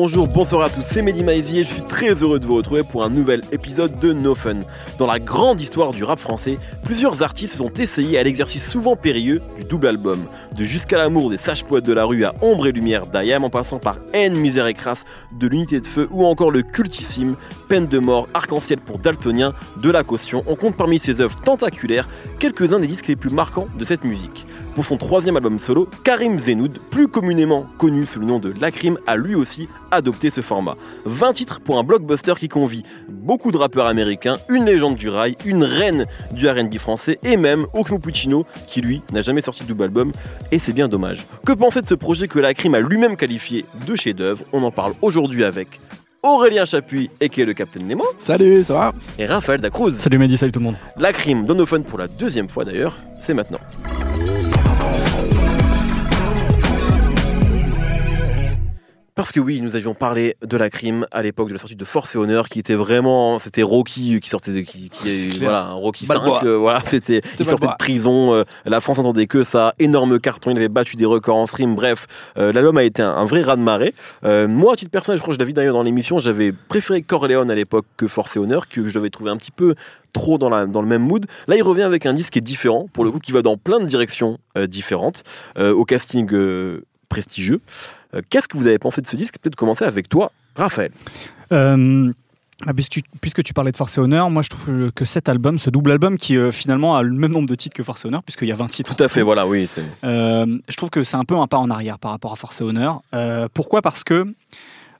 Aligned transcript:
bonjour, 0.00 0.26
bonsoir 0.26 0.62
à 0.62 0.70
tous, 0.70 0.80
c'est 0.80 1.02
Mehdi 1.02 1.22
Maizy 1.22 1.58
et 1.58 1.62
je 1.62 1.74
suis 1.74 1.82
très 1.82 2.14
heureux 2.14 2.40
de 2.40 2.46
vous 2.46 2.54
retrouver 2.54 2.82
pour 2.82 3.04
un 3.04 3.10
nouvel 3.10 3.42
épisode 3.52 4.00
de 4.00 4.14
No 4.14 4.34
Fun. 4.34 4.60
Dans 4.98 5.06
la 5.06 5.18
grande 5.18 5.60
histoire 5.60 5.90
du 5.90 6.04
rap 6.04 6.18
français, 6.18 6.56
plusieurs 6.86 7.22
artistes 7.22 7.52
se 7.52 7.58
sont 7.58 7.70
essayés 7.74 8.18
à 8.18 8.22
l'exercice 8.22 8.66
souvent 8.66 8.96
périlleux 8.96 9.42
du 9.58 9.64
double 9.64 9.88
album. 9.88 10.24
De 10.56 10.64
Jusqu'à 10.64 10.96
l'amour 10.96 11.28
des 11.28 11.36
sages 11.36 11.64
poètes 11.64 11.84
de 11.84 11.92
la 11.92 12.06
rue 12.06 12.24
à 12.24 12.32
Ombre 12.40 12.68
et 12.68 12.72
Lumière 12.72 13.08
d'Ayam 13.08 13.44
en 13.44 13.50
passant 13.50 13.78
par 13.78 13.96
Haine, 14.14 14.38
Misère 14.38 14.68
et 14.68 14.72
Crasse 14.72 15.04
de 15.38 15.46
l'Unité 15.46 15.80
de 15.82 15.86
Feu 15.86 16.08
ou 16.10 16.24
encore 16.24 16.50
le 16.50 16.62
cultissime 16.62 17.36
Peine 17.68 17.86
de 17.86 17.98
mort, 17.98 18.26
Arc-en-Ciel 18.32 18.78
pour 18.78 19.00
Daltonien 19.00 19.52
de 19.82 19.90
la 19.90 20.02
caution, 20.02 20.44
on 20.46 20.56
compte 20.56 20.78
parmi 20.78 20.98
ses 20.98 21.20
œuvres 21.20 21.36
tentaculaires 21.36 22.08
quelques-uns 22.38 22.80
des 22.80 22.86
disques 22.86 23.08
les 23.08 23.16
plus 23.16 23.28
marquants 23.28 23.68
de 23.78 23.84
cette 23.84 24.04
musique. 24.04 24.46
Pour 24.74 24.86
son 24.86 24.96
troisième 24.96 25.36
album 25.36 25.58
solo, 25.58 25.88
Karim 26.04 26.38
Zenoud, 26.38 26.78
plus 26.90 27.08
communément 27.08 27.66
connu 27.76 28.06
sous 28.06 28.20
le 28.20 28.26
nom 28.26 28.38
de 28.38 28.52
Lacrim, 28.60 28.98
a 29.06 29.16
lui 29.16 29.34
aussi 29.34 29.68
adopté 29.90 30.30
ce 30.30 30.40
format. 30.40 30.76
20 31.06 31.32
titres 31.32 31.60
pour 31.60 31.78
un 31.78 31.84
blockbuster 31.84 32.34
qui 32.38 32.48
convie 32.48 32.84
beaucoup 33.08 33.50
de 33.50 33.56
rappeurs 33.56 33.86
américains, 33.86 34.36
une 34.48 34.64
légende 34.64 34.94
du 34.94 35.08
rail, 35.08 35.36
une 35.44 35.64
reine 35.64 36.06
du 36.32 36.48
R&B 36.48 36.78
français 36.78 37.18
et 37.24 37.36
même 37.36 37.66
Oxmo 37.74 37.98
Puccino 37.98 38.46
qui 38.68 38.80
lui 38.80 39.02
n'a 39.12 39.22
jamais 39.22 39.42
sorti 39.42 39.64
de 39.64 39.68
double 39.68 39.84
album 39.84 40.12
et 40.52 40.58
c'est 40.58 40.72
bien 40.72 40.88
dommage. 40.88 41.26
Que 41.44 41.52
penser 41.52 41.82
de 41.82 41.86
ce 41.86 41.94
projet 41.94 42.28
que 42.28 42.38
Lacrim 42.38 42.74
a 42.74 42.80
lui-même 42.80 43.16
qualifié 43.16 43.64
de 43.86 43.96
chef-d'œuvre? 43.96 44.44
On 44.52 44.62
en 44.62 44.70
parle 44.70 44.92
aujourd'hui 45.02 45.44
avec 45.44 45.80
Aurélien 46.22 46.66
Chapuis, 46.66 47.10
et 47.20 47.30
qui 47.30 47.40
est 47.40 47.46
le 47.46 47.54
Capitaine 47.54 47.86
Nemo. 47.86 48.04
Salut, 48.22 48.62
ça 48.62 48.74
va? 48.74 48.92
Et 49.18 49.24
Raphaël 49.24 49.60
Dacruz. 49.60 49.92
Salut 49.92 50.18
Mehdi, 50.18 50.36
salut 50.36 50.52
tout 50.52 50.58
le 50.60 50.66
monde. 50.66 50.76
La 50.98 51.14
crime 51.14 51.46
d'Onophone 51.46 51.82
pour 51.82 51.98
la 51.98 52.08
deuxième 52.08 52.48
fois 52.48 52.66
d'ailleurs, 52.66 52.98
c'est 53.20 53.32
maintenant. 53.32 53.60
Parce 59.20 59.32
que 59.32 59.40
oui, 59.40 59.60
nous 59.60 59.76
avions 59.76 59.92
parlé 59.92 60.34
de 60.40 60.56
la 60.56 60.70
crime 60.70 61.06
à 61.10 61.20
l'époque 61.20 61.48
de 61.48 61.52
la 61.52 61.58
sortie 61.58 61.76
de 61.76 61.84
Force 61.84 62.14
et 62.14 62.18
Honneur, 62.18 62.48
qui 62.48 62.58
était 62.58 62.74
vraiment, 62.74 63.38
c'était 63.38 63.62
Rocky 63.62 64.18
qui 64.18 64.30
sortait 64.30 64.50
de, 64.50 64.60
qui, 64.60 64.88
qui 64.88 65.28
voilà, 65.40 65.64
un 65.64 65.74
Rocky 65.74 66.06
5, 66.06 66.42
euh, 66.42 66.56
voilà, 66.56 66.80
c'était, 66.86 67.20
il 67.38 67.44
sortait 67.44 67.66
de 67.66 67.76
prison, 67.78 68.32
euh, 68.32 68.44
la 68.64 68.80
France 68.80 68.98
entendait 68.98 69.26
que 69.26 69.42
ça, 69.42 69.74
énorme 69.78 70.18
carton, 70.20 70.50
il 70.52 70.56
avait 70.56 70.68
battu 70.68 70.96
des 70.96 71.04
records 71.04 71.36
en 71.36 71.44
stream, 71.44 71.74
bref, 71.74 72.06
euh, 72.38 72.50
l'album 72.54 72.78
a 72.78 72.82
été 72.82 73.02
un, 73.02 73.26
vrai 73.26 73.42
raz-de-marée. 73.42 73.92
moi, 74.22 74.72
à 74.72 74.76
titre 74.76 74.90
personnel, 74.90 75.18
je 75.18 75.22
crois 75.22 75.32
que 75.32 75.36
je 75.36 75.40
l'avais 75.40 75.52
d'ailleurs 75.52 75.74
dans 75.74 75.82
l'émission, 75.82 76.18
j'avais 76.18 76.52
préféré 76.52 77.02
Corleone 77.02 77.50
à 77.50 77.54
l'époque 77.54 77.84
que 77.98 78.08
Force 78.08 78.36
et 78.36 78.38
Honneur, 78.38 78.68
que 78.68 78.88
je 78.88 78.94
devais 78.94 79.10
trouver 79.10 79.32
un 79.32 79.36
petit 79.36 79.52
peu 79.52 79.74
trop 80.14 80.38
dans, 80.38 80.48
la, 80.48 80.64
dans 80.64 80.80
le 80.80 80.88
même 80.88 81.02
mood. 81.02 81.26
Là, 81.46 81.56
il 81.56 81.62
revient 81.62 81.82
avec 81.82 82.06
un 82.06 82.14
disque 82.14 82.32
qui 82.32 82.38
est 82.38 82.42
différent, 82.42 82.88
pour 82.94 83.04
le 83.04 83.10
coup, 83.10 83.18
qui 83.18 83.32
va 83.32 83.42
dans 83.42 83.58
plein 83.58 83.80
de 83.80 83.86
directions 83.86 84.38
différentes, 84.66 85.24
au 85.58 85.84
casting 85.84 86.26
prestigieux. 87.10 87.60
Euh, 88.14 88.22
qu'est-ce 88.28 88.48
que 88.48 88.56
vous 88.56 88.66
avez 88.66 88.78
pensé 88.78 89.00
de 89.00 89.06
ce 89.06 89.16
disque? 89.16 89.38
Peut-être 89.38 89.56
commencer 89.56 89.84
avec 89.84 90.08
toi, 90.08 90.32
Raphaël. 90.56 90.90
Euh, 91.52 92.12
ah, 92.66 92.74
puisque, 92.74 93.42
tu, 93.42 93.54
parlais 93.54 93.72
de 93.72 93.76
Force 93.76 93.96
et 93.96 94.00
Honneur, 94.00 94.28
moi 94.28 94.42
je 94.42 94.50
trouve 94.50 94.92
que 94.92 95.04
cet 95.04 95.28
album, 95.28 95.58
ce 95.58 95.70
double 95.70 95.92
album 95.92 96.18
qui 96.18 96.36
euh, 96.36 96.50
finalement 96.50 96.96
a 96.96 97.02
le 97.02 97.12
même 97.12 97.32
nombre 97.32 97.48
de 97.48 97.54
titres 97.54 97.74
que 97.74 97.82
Force 97.82 98.04
et 98.04 98.08
Honneur, 98.08 98.22
puisqu'il 98.22 98.48
y 98.48 98.52
a 98.52 98.56
20 98.56 98.68
titres. 98.68 98.94
Tout 98.94 99.02
à 99.02 99.08
fait, 99.08 99.22
voilà, 99.22 99.46
oui. 99.46 99.68
je 100.02 100.76
trouve 100.76 100.90
que 100.90 101.02
c'est 101.02 101.16
un 101.16 101.24
peu 101.24 101.36
un 101.36 101.46
pas 101.46 101.58
en 101.58 101.70
arrière 101.70 101.98
par 101.98 102.10
rapport 102.10 102.32
à 102.32 102.36
Force 102.36 102.60
et 102.60 102.64
Honneur. 102.64 103.02
pourquoi? 103.54 103.80
Parce 103.82 104.04
que 104.04 104.26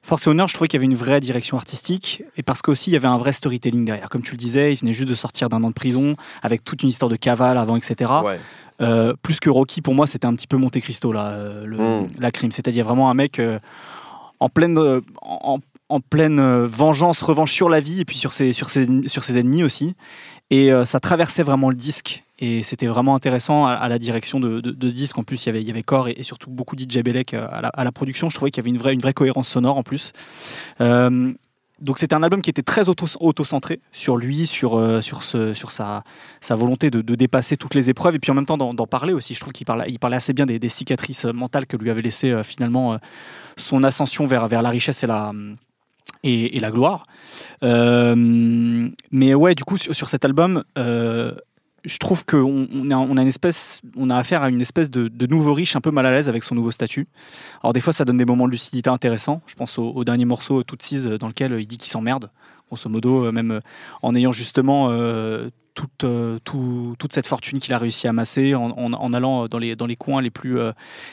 Force 0.03 0.27
et 0.27 0.31
Honneur, 0.31 0.49
je 0.49 0.55
trouvais 0.55 0.69
qu'il 0.69 0.79
y 0.79 0.81
avait 0.81 0.91
une 0.91 0.97
vraie 0.97 1.21
direction 1.21 1.57
artistique 1.57 2.23
et 2.37 2.43
parce 2.43 2.63
qu'aussi 2.63 2.91
il 2.91 2.95
y 2.95 2.97
avait 2.97 3.09
un 3.09 3.19
vrai 3.19 3.33
storytelling 3.33 3.85
derrière. 3.85 4.09
Comme 4.09 4.23
tu 4.23 4.33
le 4.33 4.39
disais, 4.39 4.73
il 4.73 4.77
venait 4.77 4.93
juste 4.93 5.09
de 5.09 5.15
sortir 5.15 5.49
d'un 5.49 5.63
an 5.63 5.69
de 5.69 5.75
prison 5.75 6.17
avec 6.43 6.65
toute 6.65 6.83
une 6.83 6.89
histoire 6.89 7.11
de 7.11 7.17
cavale 7.17 7.59
avant, 7.59 7.77
etc. 7.77 8.11
Ouais. 8.25 8.39
Euh, 8.81 9.15
plus 9.23 9.41
que 9.41 9.51
Rocky, 9.51 9.83
pour 9.83 9.95
moi, 9.95 10.07
c'était 10.07 10.27
un 10.27 10.35
petit 10.35 10.47
peu 10.47 10.57
Monte 10.57 10.81
Cristo, 10.81 11.13
là, 11.13 11.29
euh, 11.29 12.03
hmm. 12.03 12.07
la 12.19 12.31
crime. 12.31 12.51
C'est-à-dire 12.51 12.85
vraiment 12.85 13.11
un 13.11 13.15
mec 13.15 13.39
euh, 13.39 13.59
en 14.39 14.49
pleine, 14.49 14.79
en, 15.21 16.01
pleine 16.01 16.65
vengeance, 16.65 17.21
revanche 17.21 17.53
sur 17.53 17.69
la 17.69 17.81
vie 17.81 18.01
et 18.01 18.05
puis 18.05 18.17
sur 18.17 18.33
ses, 18.33 18.53
sur 18.53 18.71
ses, 18.71 18.89
sur 19.07 19.23
ses 19.23 19.39
ennemis 19.39 19.63
aussi. 19.63 19.95
Et 20.49 20.71
ça 20.85 20.99
traversait 20.99 21.43
vraiment 21.43 21.69
le 21.69 21.77
disque. 21.77 22.25
Et 22.41 22.63
c'était 22.63 22.87
vraiment 22.87 23.15
intéressant 23.15 23.67
à, 23.67 23.89
la 23.89 23.99
direction 23.99 24.41
de, 24.41 24.61
de, 24.61 24.89
ce 24.89 24.95
disque. 24.95 25.19
En 25.19 25.25
plus, 25.25 25.45
il 25.45 25.47
y 25.47 25.51
avait, 25.51 25.61
il 25.61 25.69
y 25.69 25.71
avait 25.71 25.83
Core 25.83 26.09
et, 26.09 26.23
surtout 26.23 26.51
beaucoup 26.51 26.75
DJ 26.77 27.03
Belek 27.03 27.35
à 27.35 27.61
la, 27.61 27.69
à 27.69 27.85
la, 27.85 27.93
production. 27.93 28.31
Je 28.31 28.35
trouvais 28.35 28.51
qu'il 28.51 28.63
y 28.63 28.65
avait 28.65 28.71
une 28.71 28.79
vraie, 28.79 28.95
une 28.95 29.01
vraie 29.01 29.13
cohérence 29.13 29.49
sonore 29.49 29.77
en 29.77 29.83
plus 29.83 30.13
donc 31.81 31.99
c'était 31.99 32.15
un 32.15 32.23
album 32.23 32.43
qui 32.43 32.51
était 32.51 32.63
très 32.63 32.89
auto-centré 32.89 33.81
sur 33.93 34.17
lui, 34.17 34.47
sur, 34.47 34.79
euh, 34.79 35.01
sur, 35.01 35.23
ce, 35.23 35.55
sur 35.55 35.73
sa, 35.73 36.05
sa 36.41 36.55
volonté 36.55 36.91
de, 36.91 37.01
dépasser 37.15 37.57
toutes 37.57 37.75
les 37.75 37.91
épreuves 37.91 38.15
et 38.15 38.19
puis 38.19 38.31
en 38.31 38.35
même 38.35 38.47
temps 38.47 38.59
d'en 38.59 38.87
parler 38.87 39.13
aussi. 39.13 39.35
Je 39.35 39.41
trouve 39.41 39.53
qu'il 39.53 39.67
parlait, 39.67 39.87
il 39.89 39.99
parlait 39.99 40.17
assez 40.17 40.33
bien 40.33 40.47
des, 40.47 40.69
cicatrices 40.69 41.25
mentales 41.25 41.67
que 41.67 41.77
lui 41.77 41.91
avait 41.91 42.03
laissé 42.03 42.31
euh, 42.31 42.43
finalement 42.43 42.95
euh, 42.95 42.99
son 43.57 43.83
ascension 43.83 44.27
vers, 44.27 44.47
vers 44.47 44.63
la 44.63 44.71
richesse 44.71 45.03
et 45.03 45.07
la, 45.07 45.33
et, 46.23 46.61
la 46.61 46.71
gloire. 46.71 47.07
mais 47.63 49.35
ouais, 49.35 49.55
du 49.55 49.65
coup, 49.65 49.77
sur 49.77 50.09
cet 50.09 50.25
album, 50.25 50.65
je 51.85 51.99
trouve 51.99 52.25
qu'on 52.25 52.67
on 52.73 52.91
a, 52.91 53.23
une 53.23 53.29
espèce, 53.29 53.81
on 53.97 54.11
a 54.11 54.17
affaire 54.17 54.43
à 54.43 54.51
une 54.51 54.61
espèce 54.61 54.91
de, 54.91 55.27
nouveau 55.27 55.55
riche 55.55 55.77
un 55.77 55.81
peu 55.81 55.91
mal 55.91 56.07
à 56.07 56.11
l'aise 56.11 56.29
avec 56.29 56.43
son 56.43 56.55
nouveau 56.55 56.71
statut. 56.71 57.09
Alors 57.63 57.73
des 57.73 57.81
fois, 57.81 57.93
ça 57.93 58.05
donne 58.05 58.17
des 58.17 58.25
moments 58.25 58.47
de 58.47 58.53
lucidité 58.53 58.91
intéressants. 58.91 59.43
Je 59.47 59.55
pense 59.55 59.79
au, 59.79 60.05
dernier 60.05 60.25
morceau, 60.25 60.63
Tootsies, 60.63 61.19
dans 61.19 61.29
lequel 61.29 61.57
il 61.59 61.67
dit 61.67 61.79
qu'il 61.79 61.91
s'emmerde, 61.91 62.31
grosso 62.69 62.89
modo, 62.89 63.27
euh, 63.27 63.33
même 63.33 63.51
euh, 63.51 63.61
en 64.03 64.15
ayant 64.15 64.33
justement 64.33 64.89
euh, 64.91 65.51
toute, 65.75 66.05
toute 66.45 67.13
cette 67.13 67.27
fortune 67.27 67.59
qu'il 67.59 67.73
a 67.73 67.79
réussi 67.79 68.07
à 68.07 68.11
amasser, 68.11 68.55
en, 68.55 69.13
allant 69.15 69.49
dans 69.49 69.59
les, 69.59 69.77
dans 69.77 69.87
les 69.87 69.97
coins 69.97 70.21
les 70.21 70.29
plus, 70.29 70.59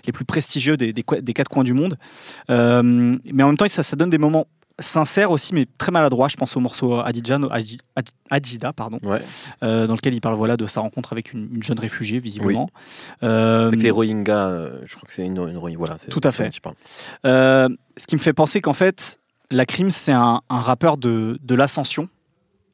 les 0.05 0.11
plus 0.11 0.25
prestigieux 0.25 0.75
des, 0.75 0.91
des, 0.91 1.03
quatre 1.03 1.47
coins 1.47 1.63
du 1.63 1.73
monde. 1.73 1.97
mais 2.49 3.43
en 3.43 3.47
même 3.47 3.57
temps, 3.57 3.67
ça 3.69 3.95
donne 3.95 4.09
des 4.09 4.17
moments 4.17 4.47
sincère 4.79 5.31
aussi, 5.31 5.53
mais 5.53 5.65
très 5.77 5.91
maladroit. 5.91 6.27
Je 6.27 6.35
pense 6.35 6.55
au 6.55 6.59
morceau 6.59 7.01
Adjida, 7.01 8.73
pardon, 8.73 8.99
euh, 9.63 9.87
dans 9.87 9.95
lequel 9.95 10.13
il 10.13 10.21
parle 10.21 10.35
voilà, 10.35 10.57
de 10.57 10.65
sa 10.65 10.81
rencontre 10.81 11.13
avec 11.13 11.33
une, 11.33 11.61
jeune 11.61 11.79
réfugiée, 11.79 12.19
visiblement. 12.19 12.69
Euh, 13.23 13.67
avec 13.67 13.81
les 13.81 13.91
Rohingyas, 13.91 14.47
euh, 14.47 14.79
je 14.85 14.95
crois 14.95 15.07
que 15.07 15.13
c'est 15.13 15.25
une, 15.25 15.37
une 15.37 15.57
Voilà, 15.77 15.97
tout 16.09 16.21
à 16.23 16.31
fait. 16.31 16.51
Euh, 17.25 17.69
ce 17.97 18.07
qui 18.07 18.15
me 18.15 18.21
fait 18.21 18.33
penser 18.33 18.61
qu'en 18.61 18.73
fait, 18.73 19.19
la 19.49 19.65
crime, 19.65 19.89
c'est 19.89 20.13
un, 20.13 20.41
rappeur 20.49 20.97
de, 20.97 21.39
de 21.41 21.55
l'ascension 21.55 22.09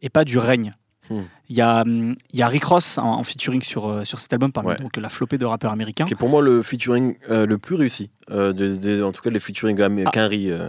et 0.01 0.09
pas 0.09 0.25
du 0.25 0.37
règne. 0.37 0.75
Hmm. 1.09 1.23
Il 1.49 1.57
y, 1.57 1.61
a, 1.61 1.83
il 1.85 2.15
y 2.31 2.41
a 2.41 2.47
Rick 2.47 2.63
Ross 2.63 2.97
en, 2.97 3.23
featuring 3.23 3.61
sur, 3.61 4.07
sur 4.07 4.19
cet 4.19 4.31
album, 4.33 4.51
parmi 4.51 4.75
donc 4.75 4.97
la 4.97 5.09
flopée 5.09 5.37
de 5.37 5.45
rappeurs 5.45 5.71
américains. 5.71 6.05
Qui 6.05 6.13
est 6.13 6.17
pour 6.17 6.29
moi 6.29 6.41
le 6.41 6.63
featuring 6.63 7.15
euh, 7.29 7.45
le 7.45 7.57
plus 7.57 7.75
réussi, 7.75 8.09
euh, 8.31 8.53
de, 8.53 9.03
en 9.03 9.11
tout 9.11 9.21
cas 9.21 9.29
les 9.29 9.39
featuring. 9.39 9.77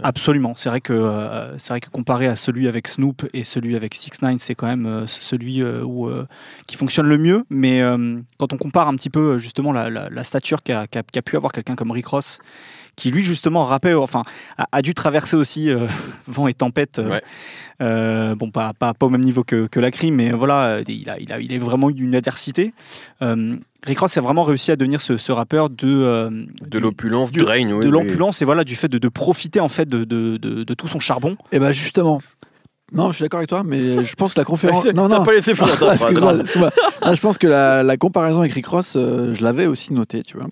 Ah, 0.03 0.07
absolument, 0.07 0.53
c'est 0.55 0.69
vrai, 0.69 0.81
que, 0.81 1.53
c'est 1.57 1.69
vrai 1.73 1.81
que 1.81 1.89
comparé 1.89 2.27
à 2.27 2.35
celui 2.35 2.67
avec 2.67 2.87
Snoop 2.87 3.27
et 3.33 3.43
celui 3.43 3.75
avec 3.75 3.93
6 3.95 4.21
9 4.21 4.35
c'est 4.37 4.55
quand 4.55 4.67
même 4.67 5.05
celui 5.07 5.63
où, 5.63 6.09
qui 6.67 6.75
fonctionne 6.75 7.07
le 7.07 7.17
mieux. 7.17 7.43
Mais 7.49 7.81
quand 8.37 8.53
on 8.53 8.57
compare 8.57 8.87
un 8.87 8.95
petit 8.95 9.09
peu 9.09 9.37
justement 9.37 9.71
la, 9.71 9.89
la, 9.89 10.23
stature 10.23 10.63
qu'a 10.63 10.87
pu 11.03 11.37
avoir 11.37 11.51
quelqu'un 11.51 11.75
comme 11.75 11.91
Rick 11.91 12.07
Ross 12.07 12.39
qui 12.95 13.11
lui 13.11 13.23
justement 13.23 13.65
rappait, 13.65 13.93
enfin, 13.93 14.23
a, 14.71 14.81
dû 14.81 14.93
traverser 14.93 15.35
aussi 15.35 15.69
euh, 15.69 15.87
vent 16.27 16.47
et 16.47 16.53
tempête. 16.53 16.99
Euh, 16.99 17.19
euh, 17.81 18.35
bon, 18.35 18.51
pas, 18.51 18.73
pas, 18.73 18.93
pas, 18.93 19.05
au 19.05 19.09
même 19.09 19.21
niveau 19.21 19.43
que, 19.43 19.67
que 19.67 19.79
la 19.79 19.91
crime, 19.91 20.15
mais 20.15 20.31
voilà, 20.31 20.81
il 20.87 21.09
a, 21.09 21.19
il 21.19 21.31
a, 21.33 21.39
il 21.39 21.53
a 21.53 21.59
vraiment 21.59 21.89
eu 21.89 22.01
une 22.01 22.15
adversité. 22.15 22.73
Rick 23.85 23.99
Ross 23.99 24.17
a 24.17 24.21
vraiment 24.21 24.43
réussi 24.43 24.71
à 24.71 24.75
devenir 24.75 25.01
ce, 25.01 25.17
ce 25.17 25.31
rappeur 25.31 25.69
de 25.69 26.45
de 26.67 26.79
l'opulence 26.79 27.31
du 27.31 27.43
règne, 27.43 27.79
de 27.79 27.89
l'opulence 27.89 28.41
et 28.41 28.45
voilà 28.45 28.63
du 28.63 28.75
fait 28.75 28.87
de, 28.87 28.97
de 28.97 29.09
profiter 29.09 29.59
en 29.59 29.67
fait 29.67 29.87
de, 29.87 30.03
de, 30.03 30.37
de, 30.37 30.73
tout 30.73 30.87
son 30.87 30.99
charbon. 30.99 31.31
Et 31.51 31.57
eh 31.57 31.59
ben 31.59 31.71
justement, 31.71 32.19
non, 32.93 33.09
je 33.09 33.15
suis 33.15 33.23
d'accord 33.23 33.39
avec 33.39 33.49
toi, 33.49 33.63
mais 33.65 34.03
je 34.03 34.15
pense 34.15 34.33
que 34.33 34.39
la 34.39 34.45
conférence. 34.45 34.85
non, 34.93 35.07
non. 35.07 35.23
pas 35.23 35.33
laissé 35.33 35.53
je 35.55 37.19
pense 37.19 37.37
que 37.37 37.47
la, 37.47 37.97
comparaison 37.97 38.41
avec 38.41 38.53
Rick 38.53 38.67
Ross, 38.67 38.93
euh, 38.95 39.33
je 39.33 39.43
l'avais 39.43 39.65
aussi 39.65 39.91
noté, 39.93 40.21
tu 40.21 40.37
vois. 40.37 40.47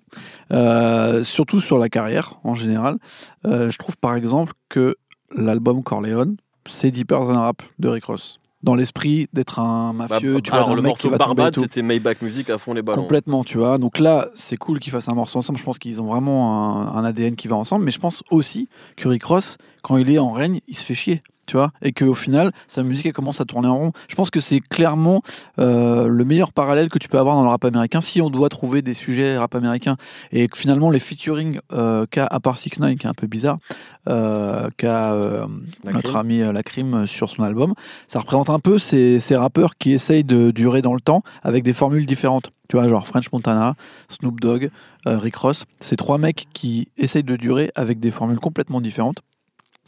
Euh, 0.51 1.23
surtout 1.23 1.61
sur 1.61 1.77
la 1.77 1.89
carrière 1.89 2.39
en 2.43 2.55
général. 2.55 2.97
Euh, 3.45 3.69
je 3.69 3.77
trouve 3.77 3.97
par 3.97 4.15
exemple 4.15 4.53
que 4.67 4.95
l'album 5.35 5.83
Corleone, 5.83 6.37
c'est 6.67 6.91
Deeper 6.91 7.21
Than 7.21 7.39
Rap 7.39 7.61
de 7.79 7.87
Rick 7.87 8.05
Ross 8.05 8.39
dans 8.63 8.75
l'esprit 8.75 9.27
d'être 9.33 9.59
un 9.59 9.93
mafieux. 9.93 10.35
Bah, 10.35 10.41
tu 10.41 10.51
alors, 10.51 10.75
le 10.75 10.81
morceau 10.81 11.09
Barbade, 11.09 11.55
c'était 11.55 11.81
Maybach 11.81 12.21
Music 12.21 12.49
à 12.49 12.57
fond 12.57 12.73
les 12.73 12.81
ballons. 12.81 13.01
Complètement, 13.01 13.43
tu 13.43 13.57
vois. 13.57 13.77
Donc 13.77 13.99
là, 13.99 14.29
c'est 14.33 14.57
cool 14.57 14.79
qu'ils 14.79 14.91
fassent 14.91 15.09
un 15.09 15.15
morceau 15.15 15.39
ensemble. 15.39 15.59
Je 15.59 15.63
pense 15.63 15.77
qu'ils 15.77 16.01
ont 16.01 16.05
vraiment 16.05 16.95
un, 16.95 16.97
un, 16.97 17.05
ADN 17.05 17.35
qui 17.35 17.47
va 17.47 17.55
ensemble. 17.55 17.85
Mais 17.85 17.91
je 17.91 17.99
pense 17.99 18.23
aussi 18.31 18.69
que 18.95 19.07
Rick 19.07 19.25
Ross, 19.25 19.57
quand 19.81 19.97
il 19.97 20.09
est 20.09 20.19
en 20.19 20.31
règne, 20.31 20.61
il 20.67 20.77
se 20.77 20.83
fait 20.83 20.93
chier 20.93 21.23
tu 21.45 21.57
vois, 21.57 21.71
et 21.81 21.91
qu'au 21.91 22.15
final, 22.15 22.51
sa 22.67 22.83
musique 22.83 23.05
elle 23.05 23.13
commence 23.13 23.41
à 23.41 23.45
tourner 23.45 23.67
en 23.67 23.77
rond. 23.77 23.91
Je 24.07 24.15
pense 24.15 24.29
que 24.29 24.39
c'est 24.39 24.59
clairement 24.59 25.21
euh, 25.59 26.07
le 26.07 26.25
meilleur 26.25 26.53
parallèle 26.53 26.89
que 26.89 26.99
tu 26.99 27.09
peux 27.09 27.19
avoir 27.19 27.35
dans 27.35 27.43
le 27.43 27.49
rap 27.49 27.65
américain 27.65 28.01
si 28.01 28.21
on 28.21 28.29
doit 28.29 28.49
trouver 28.49 28.81
des 28.81 28.93
sujets 28.93 29.37
rap 29.37 29.55
américain 29.55 29.97
et 30.31 30.47
que 30.47 30.57
finalement 30.57 30.89
les 30.89 30.99
featuring 30.99 31.59
euh, 31.73 32.05
qu'a 32.09 32.25
à 32.25 32.39
part 32.39 32.57
6 32.57 32.79
9 32.79 32.95
qui 32.95 33.05
est 33.05 33.09
un 33.09 33.13
peu 33.13 33.27
bizarre, 33.27 33.57
euh, 34.09 34.69
qu'a 34.75 35.13
euh, 35.13 35.47
notre 35.85 36.17
ami 36.17 36.41
euh, 36.41 36.51
Lacrim 36.51 37.07
sur 37.07 37.29
son 37.29 37.43
album, 37.43 37.73
ça 38.07 38.19
représente 38.19 38.49
un 38.49 38.59
peu 38.59 38.77
ces, 38.77 39.19
ces 39.19 39.35
rappeurs 39.35 39.77
qui 39.77 39.93
essayent 39.93 40.25
de 40.25 40.51
durer 40.51 40.81
dans 40.81 40.93
le 40.93 40.99
temps 40.99 41.23
avec 41.41 41.63
des 41.63 41.73
formules 41.73 42.05
différentes. 42.05 42.51
Tu 42.69 42.77
vois, 42.77 42.87
genre 42.87 43.07
French 43.07 43.31
Montana, 43.31 43.75
Snoop 44.09 44.39
Dogg, 44.39 44.69
Rick 45.05 45.35
Ross, 45.35 45.65
ces 45.79 45.95
trois 45.95 46.17
mecs 46.17 46.47
qui 46.53 46.87
essayent 46.97 47.23
de 47.23 47.35
durer 47.35 47.71
avec 47.75 47.99
des 47.99 48.11
formules 48.11 48.39
complètement 48.39 48.81
différentes 48.81 49.21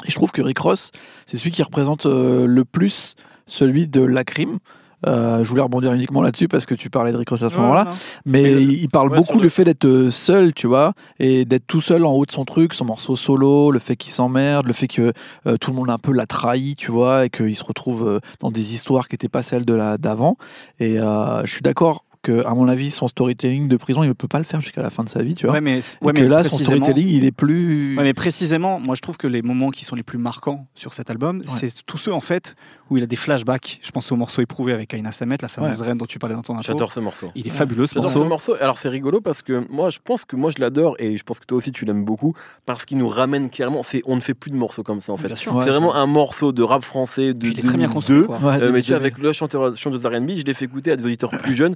Et 0.06 0.12
je 0.12 0.15
trouve 0.15 0.31
que 0.31 0.42
Rick 0.42 0.59
Ross, 0.59 0.92
c'est 1.25 1.38
celui 1.38 1.51
qui 1.51 1.63
représente 1.63 2.06
euh, 2.06 2.45
le 2.45 2.65
plus 2.65 3.15
celui 3.47 3.88
de 3.88 4.01
la 4.01 4.24
crime. 4.24 4.59
Euh, 5.07 5.44
je 5.44 5.50
voulais 5.50 5.62
rebondir 5.62 5.94
uniquement 5.94 6.24
là-dessus 6.24 6.47
parce 6.47 6.65
que 6.65 6.74
tu 6.74 6.89
parlais 6.89 7.12
de 7.12 7.18
Rick 7.18 7.30
Ross 7.30 7.44
à 7.44 7.50
ce 7.50 7.56
Ouais, 7.56 7.62
moment-là. 7.62 7.89
Mais 8.25 8.51
il 8.53 8.71
il 8.81 8.89
parle 8.89 9.12
ouais, 9.12 9.18
beaucoup 9.18 9.39
le 9.39 9.50
fait 9.50 9.63
d'être 9.63 9.86
euh, 9.86 10.09
seul, 10.09 10.53
tu 10.53 10.65
vois, 10.65 10.94
et 11.19 11.45
d'être 11.45 11.68
tout 11.68 11.81
seul 11.81 12.06
en 12.06 12.12
haut 12.13 12.25
de 12.25 12.31
son 12.31 12.44
truc, 12.44 12.74
son 12.74 12.86
morceau 12.86 13.15
solo, 13.15 13.69
le 13.71 13.77
fait 13.80 13.95
qu'il 13.97 14.12
s'emmerde, 14.12 14.65
le 14.65 14.74
fait 14.74 14.88
que 14.88 15.13
euh, 15.45 15.57
tout 15.57 15.69
le 15.71 15.75
monde 15.75 15.92
un 15.92 16.00
peu 16.00 16.12
l'a 16.12 16.25
trahi, 16.25 16.75
tu 16.75 16.92
vois, 16.92 17.25
et 17.25 17.30
qu'il 17.30 17.56
se 17.56 17.63
retrouve 17.63 18.19
dans 18.39 18.50
des 18.50 18.74
histoires 18.74 19.07
qui 19.07 19.13
n'étaient 19.13 19.30
pas 19.30 19.44
celles 19.44 19.65
de 19.65 19.74
la 19.74 19.97
d'avant. 20.00 20.38
Et 20.80 21.00
euh, 21.00 21.45
je 21.45 21.51
suis 21.51 21.62
d'accord 21.62 22.05
que, 22.25 22.44
à 22.45 22.54
mon 22.56 22.68
avis, 22.68 22.89
son 22.89 23.07
storytelling 23.07 23.68
de 23.68 23.77
prison, 23.77 24.04
il 24.04 24.07
ne 24.07 24.13
peut 24.13 24.27
pas 24.27 24.39
le 24.39 24.44
faire 24.45 24.60
jusqu'à 24.62 24.81
la 24.81 24.89
fin 24.89 25.04
de 25.04 25.10
sa 25.10 25.22
vie, 25.22 25.36
tu 25.36 25.45
vois. 25.45 25.54
Ouais, 25.56 25.62
mais, 25.62 25.80
Et 25.80 25.83
ouais, 26.01 26.12
que 26.13 26.22
mais 26.22 26.27
là, 26.27 26.44
son 26.44 26.57
storytelling, 26.57 27.07
il 27.07 27.24
est 27.24 27.31
plus. 27.31 27.95
Ouais, 27.95 28.04
mais 28.04 28.13
précisément, 28.16 28.80
moi 28.80 28.95
je 28.95 29.01
trouve 29.01 29.18
que 29.18 29.27
les 29.27 29.42
moments 29.44 29.69
qui 29.69 29.86
sont 29.86 29.95
les 29.95 30.04
plus 30.04 30.18
marquants 30.18 30.68
sur 30.74 30.94
cet 30.94 31.10
album, 31.10 31.44
c'est 31.45 31.86
tous 31.86 31.98
ceux 31.98 32.13
en 32.13 32.22
fait 32.22 32.56
où 32.89 32.98
il 32.98 33.04
a 33.04 33.07
des 33.07 33.16
flashbacks. 33.16 33.80
Je 33.81 33.92
pense 33.92 34.12
au 34.12 34.16
morceau 34.16 34.42
éprouvé 34.42 34.74
avec 34.74 34.94
Aina 34.94 35.12
Samet, 35.12 35.38
la 35.42 35.48
fameuse 35.48 35.81
reine 35.81 35.98
dont 35.98 36.06
tu 36.06 36.19
parlais 36.19 36.36
dans 36.36 36.42
ton 36.42 36.54
intro. 36.54 36.63
J'adore 36.74 36.92
ce 36.92 37.00
morceau. 37.00 37.31
Il 37.36 37.48
est 37.48 37.51
fabuleux 37.51 37.86
ce 37.86 37.94
J'adore 37.95 38.10
morceau. 38.10 38.24
ce 38.24 38.30
morceau. 38.30 38.56
Alors 38.62 38.78
c'est 38.78 38.89
rigolo 38.89 39.21
parce 39.21 39.42
que 39.42 39.66
moi 39.69 39.89
je 39.89 40.00
pense 40.04 40.25
que 40.25 40.36
moi 40.36 40.51
je 40.56 40.62
l'adore 40.62 40.95
et 41.00 41.18
je 41.18 41.24
pense 41.24 41.39
que 41.39 41.45
toi 41.45 41.57
aussi 41.57 41.71
tu 41.71 41.86
l'aimes 41.86 42.06
beaucoup 42.06 42.33
parce 42.66 42.86
qu'il 42.86 42.98
nous 42.98 43.07
ramène 43.07 43.50
clairement. 43.50 43.83
C'est 43.83 44.01
on 44.06 44.16
ne 44.16 44.21
fait 44.21 44.33
plus 44.33 44.51
de 44.51 44.56
morceaux 44.56 44.83
comme 44.83 45.01
ça 45.01 45.13
en 45.13 45.18
fait. 45.18 45.28
Bien 45.28 45.36
sûr. 45.36 45.56
Ouais, 45.56 45.63
c'est 45.63 45.69
vraiment 45.69 45.95
un 45.95 46.06
morceau 46.06 46.51
de 46.51 46.63
rap 46.63 46.83
français 46.83 47.33
de 47.33 47.48
il 47.48 47.60
est 47.60 47.62
très 47.62 47.78
bien 47.78 47.88
2002. 47.88 48.24
construit. 48.24 48.48
Euh, 48.62 48.71
mais 48.71 48.81
tu 48.81 48.94
avec 48.94 49.18
le 49.18 49.33
chanteur, 49.33 49.75
chanteuse 49.75 50.06
R&B, 50.06 50.31
je 50.38 50.44
l'ai 50.45 50.54
fait 50.54 50.66
écouter 50.66 50.92
à 50.92 50.95
des 50.95 51.06
auditeurs 51.06 51.31
plus 51.31 51.54
jeunes. 51.54 51.75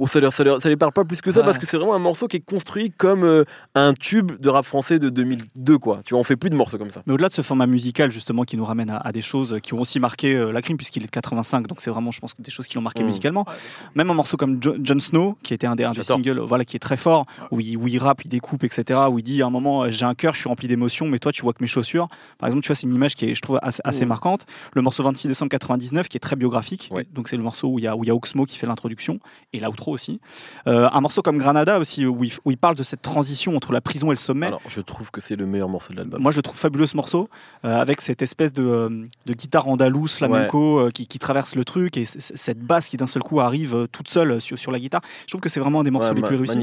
Bon, 0.00 0.06
ça, 0.06 0.18
leur, 0.18 0.32
ça, 0.32 0.42
leur- 0.44 0.62
ça 0.62 0.68
les 0.70 0.76
parle 0.78 0.92
pas 0.92 1.04
plus 1.04 1.20
que 1.20 1.30
ça 1.30 1.40
Ouais. 1.40 1.44
parce 1.46 1.58
que 1.58 1.66
c'est 1.66 1.76
vraiment 1.76 1.94
un 1.94 1.98
morceau 1.98 2.26
qui 2.26 2.38
est 2.38 2.40
construit 2.40 2.90
comme 2.90 3.22
euh, 3.22 3.44
un 3.74 3.92
tube 3.92 4.32
de 4.40 4.48
rap 4.48 4.64
français 4.64 4.98
de 4.98 5.10
2002 5.10 5.76
quoi. 5.78 6.00
Tu 6.04 6.14
vois, 6.14 6.20
on 6.20 6.24
fait 6.24 6.36
plus 6.36 6.48
de 6.48 6.54
morceaux 6.56 6.78
comme 6.78 6.88
ça. 6.88 7.02
Mais 7.06 7.12
au-delà 7.12 7.28
de 7.28 7.34
ce 7.34 7.42
format 7.42 7.66
musical 7.66 8.10
justement 8.10 8.44
qui 8.44 8.56
nous 8.56 8.64
ramène 8.64 8.88
à, 8.88 8.96
à 8.96 9.12
des 9.12 9.20
choses 9.20 9.58
qui 9.62 9.74
ont 9.74 9.80
aussi 9.80 10.00
marqué 10.00 10.34
euh, 10.34 10.52
la 10.52 10.62
crime 10.62 10.78
puisqu'il 10.78 11.02
est 11.02 11.06
de 11.06 11.10
85, 11.10 11.66
donc 11.66 11.82
c'est 11.82 11.90
vraiment 11.90 12.10
je 12.12 12.20
pense 12.20 12.34
des 12.38 12.50
choses 12.50 12.66
qui 12.66 12.76
l'ont 12.76 12.80
marqué 12.82 13.02
Mm. 13.02 13.06
musicalement. 13.06 13.44
Même 13.94 14.10
un 14.10 14.14
morceau 14.14 14.38
comme 14.38 14.58
Jo- 14.62 14.76
Jon 14.82 14.98
Snow 15.00 15.36
qui 15.42 15.52
était 15.52 15.66
un 15.66 15.76
des, 15.76 15.84
un 15.84 15.90
des 15.92 16.02
singles, 16.02 16.38
voilà 16.40 16.64
qui 16.64 16.76
est 16.76 16.80
très 16.80 16.96
fort, 16.96 17.26
où 17.50 17.60
il, 17.60 17.76
où 17.76 17.86
il 17.86 17.98
rappe, 17.98 18.24
il 18.24 18.28
découpe, 18.28 18.64
etc. 18.64 19.00
Où 19.10 19.18
il 19.18 19.22
dit 19.22 19.42
à 19.42 19.46
un 19.46 19.50
moment 19.50 19.82
euh, 19.84 19.90
j'ai 19.90 20.06
un 20.06 20.14
cœur, 20.14 20.32
je 20.32 20.38
suis 20.40 20.48
rempli 20.48 20.66
d'émotions, 20.66 21.06
mais 21.08 21.18
toi 21.18 21.30
tu 21.30 21.42
vois 21.42 21.52
que 21.52 21.62
mes 21.62 21.66
chaussures. 21.66 22.08
Par 22.38 22.46
exemple, 22.48 22.62
tu 22.62 22.68
vois 22.68 22.74
c'est 22.76 22.86
une 22.86 22.94
image 22.94 23.14
qui 23.14 23.26
est 23.26 23.34
je 23.34 23.42
trouve 23.42 23.58
assez, 23.60 23.82
assez 23.84 24.06
Mm. 24.06 24.08
marquante. 24.08 24.46
Le 24.72 24.80
morceau 24.80 25.02
26 25.02 25.28
décembre 25.28 25.50
99 25.50 26.08
qui 26.08 26.16
est 26.16 26.20
très 26.20 26.36
biographique, 26.36 26.88
Ouais. 26.90 27.06
donc 27.12 27.28
c'est 27.28 27.36
le 27.36 27.42
morceau 27.42 27.68
où 27.68 27.78
il 27.78 27.82
y 27.84 27.86
a 27.86 27.94
où 27.94 28.02
il 28.04 28.06
y 28.06 28.10
a 28.10 28.14
Oxmo 28.14 28.46
qui 28.46 28.56
fait 28.56 28.66
l'introduction 28.66 29.18
et 29.52 29.60
l'outro 29.60 29.89
aussi. 29.90 30.20
Euh, 30.66 30.88
un 30.92 31.00
morceau 31.00 31.22
comme 31.22 31.38
Granada 31.38 31.78
aussi 31.78 32.06
où 32.06 32.24
il, 32.24 32.32
où 32.44 32.50
il 32.50 32.56
parle 32.58 32.76
de 32.76 32.82
cette 32.82 33.02
transition 33.02 33.56
entre 33.56 33.72
la 33.72 33.80
prison 33.80 34.08
et 34.08 34.10
le 34.10 34.16
sommet. 34.16 34.46
Alors, 34.46 34.60
je 34.66 34.80
trouve 34.80 35.10
que 35.10 35.20
c'est 35.20 35.36
le 35.36 35.46
meilleur 35.46 35.68
morceau 35.68 35.92
de 35.92 35.98
l'album. 35.98 36.20
Moi, 36.22 36.32
je 36.32 36.40
trouve 36.40 36.56
fabuleux 36.56 36.86
ce 36.86 36.96
morceau, 36.96 37.28
euh, 37.64 37.80
avec 37.80 38.00
cette 38.00 38.22
espèce 38.22 38.52
de, 38.52 38.62
euh, 38.64 39.06
de 39.26 39.32
guitare 39.34 39.68
andalouse, 39.68 40.16
flamenco, 40.16 40.88
qui, 40.94 41.06
qui 41.06 41.18
traverse 41.18 41.54
le 41.54 41.64
truc, 41.64 41.96
et 41.96 42.04
cette 42.04 42.60
basse 42.60 42.88
qui 42.88 42.96
d'un 42.96 43.06
seul 43.06 43.22
coup 43.22 43.40
arrive 43.40 43.86
toute 43.92 44.08
seule 44.08 44.40
sur, 44.40 44.58
sur 44.58 44.72
la 44.72 44.78
guitare. 44.78 45.00
Je 45.22 45.28
trouve 45.28 45.40
que 45.40 45.48
c'est 45.48 45.60
vraiment 45.60 45.80
un 45.80 45.84
des 45.84 45.90
morceaux 45.90 46.08
Ouais, 46.10 46.14
les 46.16 46.22
plus 46.28 46.36
réussis. 46.36 46.58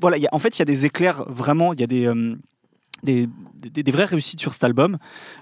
Voilà, 0.00 0.16
il 0.16 0.22
y 0.22 0.26
a- 0.26 0.30
en 0.32 0.38
fait, 0.38 0.56
il 0.56 0.60
y 0.60 0.62
a 0.62 0.66
des 0.66 0.86
éclairs, 0.86 1.24
vraiment, 1.28 1.72
il 1.72 1.80
y 1.80 1.84
a 1.84 1.86
des. 1.86 2.06
Des, 3.04 3.28
des- 3.70 3.92
vraies 3.92 4.04
réussites 4.04 4.40
sur 4.40 4.52
cet 4.52 4.64
album, 4.64 4.98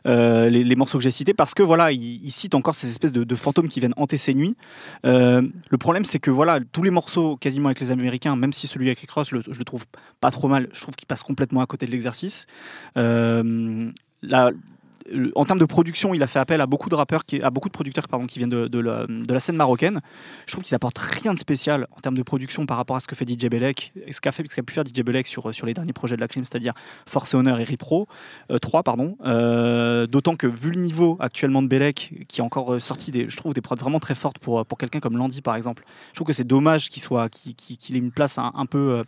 euh, 0.07 0.49
les, 0.49 0.77
morceaux 0.77 0.99
que 0.99 1.05
j'ai 1.05 1.11
cités, 1.11 1.35
parce 1.35 1.55
que 1.55 1.63
voilà, 1.63 1.93
il, 1.93 2.31
cite 2.31 2.55
encore 2.55 2.75
ces 2.75 2.89
espèces 2.89 3.13
de, 3.13 3.35
fantômes 3.37 3.69
qui 3.69 3.81
viennent 3.81 3.95
hanter 3.97 4.17
ses 4.17 4.35
nuits. 4.35 4.57
Euh, 5.07 5.43
le 5.71 5.79
problème, 5.79 6.05
c'est 6.05 6.19
que 6.19 6.31
voilà, 6.31 6.61
tous 6.73 6.83
les 6.83 6.91
morceaux 6.91 7.37
quasiment 7.37 7.69
avec 7.69 7.81
les 7.81 7.91
Américains, 7.91 8.37
même 8.37 8.53
si 8.53 8.67
celui 8.67 8.87
avec 8.87 9.01
Rick 9.01 9.11
Ross, 9.11 9.29
je 9.31 9.37
le, 9.37 9.65
trouve 9.65 9.87
pas 10.21 10.31
trop 10.31 10.49
mal, 10.49 10.69
je 10.73 10.81
trouve 10.81 10.95
qu'il 10.95 11.07
passe 11.07 11.23
complètement 11.23 11.61
à 11.61 11.67
côté 11.67 11.87
de 11.87 11.91
l'exercice. 11.91 12.47
Euh, 12.97 13.91
en 15.35 15.45
termes 15.45 15.59
de 15.59 15.65
production, 15.65 16.15
il 16.15 16.23
a 16.23 16.27
fait 16.27 16.39
appel 16.39 16.61
à 16.61 16.67
beaucoup 16.67 16.89
de 16.89 16.95
rappeurs, 16.95 17.23
à 17.43 17.51
beaucoup 17.51 17.69
de 17.69 17.73
producteurs 17.73 18.07
qui 18.29 18.39
viennent 18.39 18.51
de, 18.51 18.79
la, 18.79 19.41
scène 19.41 19.57
marocaine. 19.57 20.01
Je 20.47 20.53
trouve 20.53 20.65
qu'ils 20.65 20.75
apportent 20.75 20.99
rien 20.99 21.35
de 21.35 21.39
spécial 21.39 21.87
en 21.97 22.01
termes 22.01 22.17
de 22.17 22.23
production 22.23 22.67
par 22.67 22.77
rapport 22.77 22.97
à 22.97 23.01
ce 23.01 23.07
que 23.07 23.15
fait 23.15 23.29
DJ 23.29 23.49
Belek, 23.49 23.93
ce 24.11 24.21
qu'a 24.21 24.33
fait, 24.33 24.45
ce 24.51 24.61
pu 24.61 24.73
faire 24.73 24.85
DJ 24.85 25.03
Belek 25.03 25.27
sur, 25.27 25.55
sur 25.55 25.67
les 25.67 25.75
derniers 25.75 25.93
projets 25.93 26.17
de 26.17 26.21
la 26.21 26.29
crime, 26.29 26.45
c'est-à-dire 26.45 26.75
Force 27.07 27.35
et 27.35 27.37
Honneur 27.37 27.59
et 27.59 27.65
Ripro, 27.65 28.07
euh, 28.51 28.59
3, 28.59 28.83
pardon. 28.83 29.17
Euh, 29.25 30.07
D'autant 30.07 30.37
que 30.37 30.47
vu 30.47 30.71
le 30.71 30.81
niveau 30.81 31.17
actuellement 31.21 31.63
de 31.63 31.69
Belek, 31.69 32.27
qui 32.29 32.41
a 32.41 32.45
encore 32.45 32.75
euh, 32.75 32.81
sorti 32.81 33.13
je 33.13 33.37
trouve 33.37 33.55
des 33.55 33.61
prods 33.61 33.77
vraiment 33.77 34.01
très 34.01 34.15
fortes 34.15 34.39
pour, 34.39 34.65
pour 34.67 34.79
quelqu'un 34.79 35.01
comme 35.01 35.17
Landy 35.17 35.43
par 35.43 35.57
exemple, 35.57 35.85
je 36.11 36.17
trouve 36.17 36.27
que 36.27 36.33
c'est 36.33 36.47
dommage 36.47 36.89
qu'il 36.89 37.03
soit, 37.03 37.27
ait 37.27 37.99
une 37.99 38.13
place 38.13 38.39
un, 38.39 38.67
peu, 38.67 38.79
euh, 38.79 39.05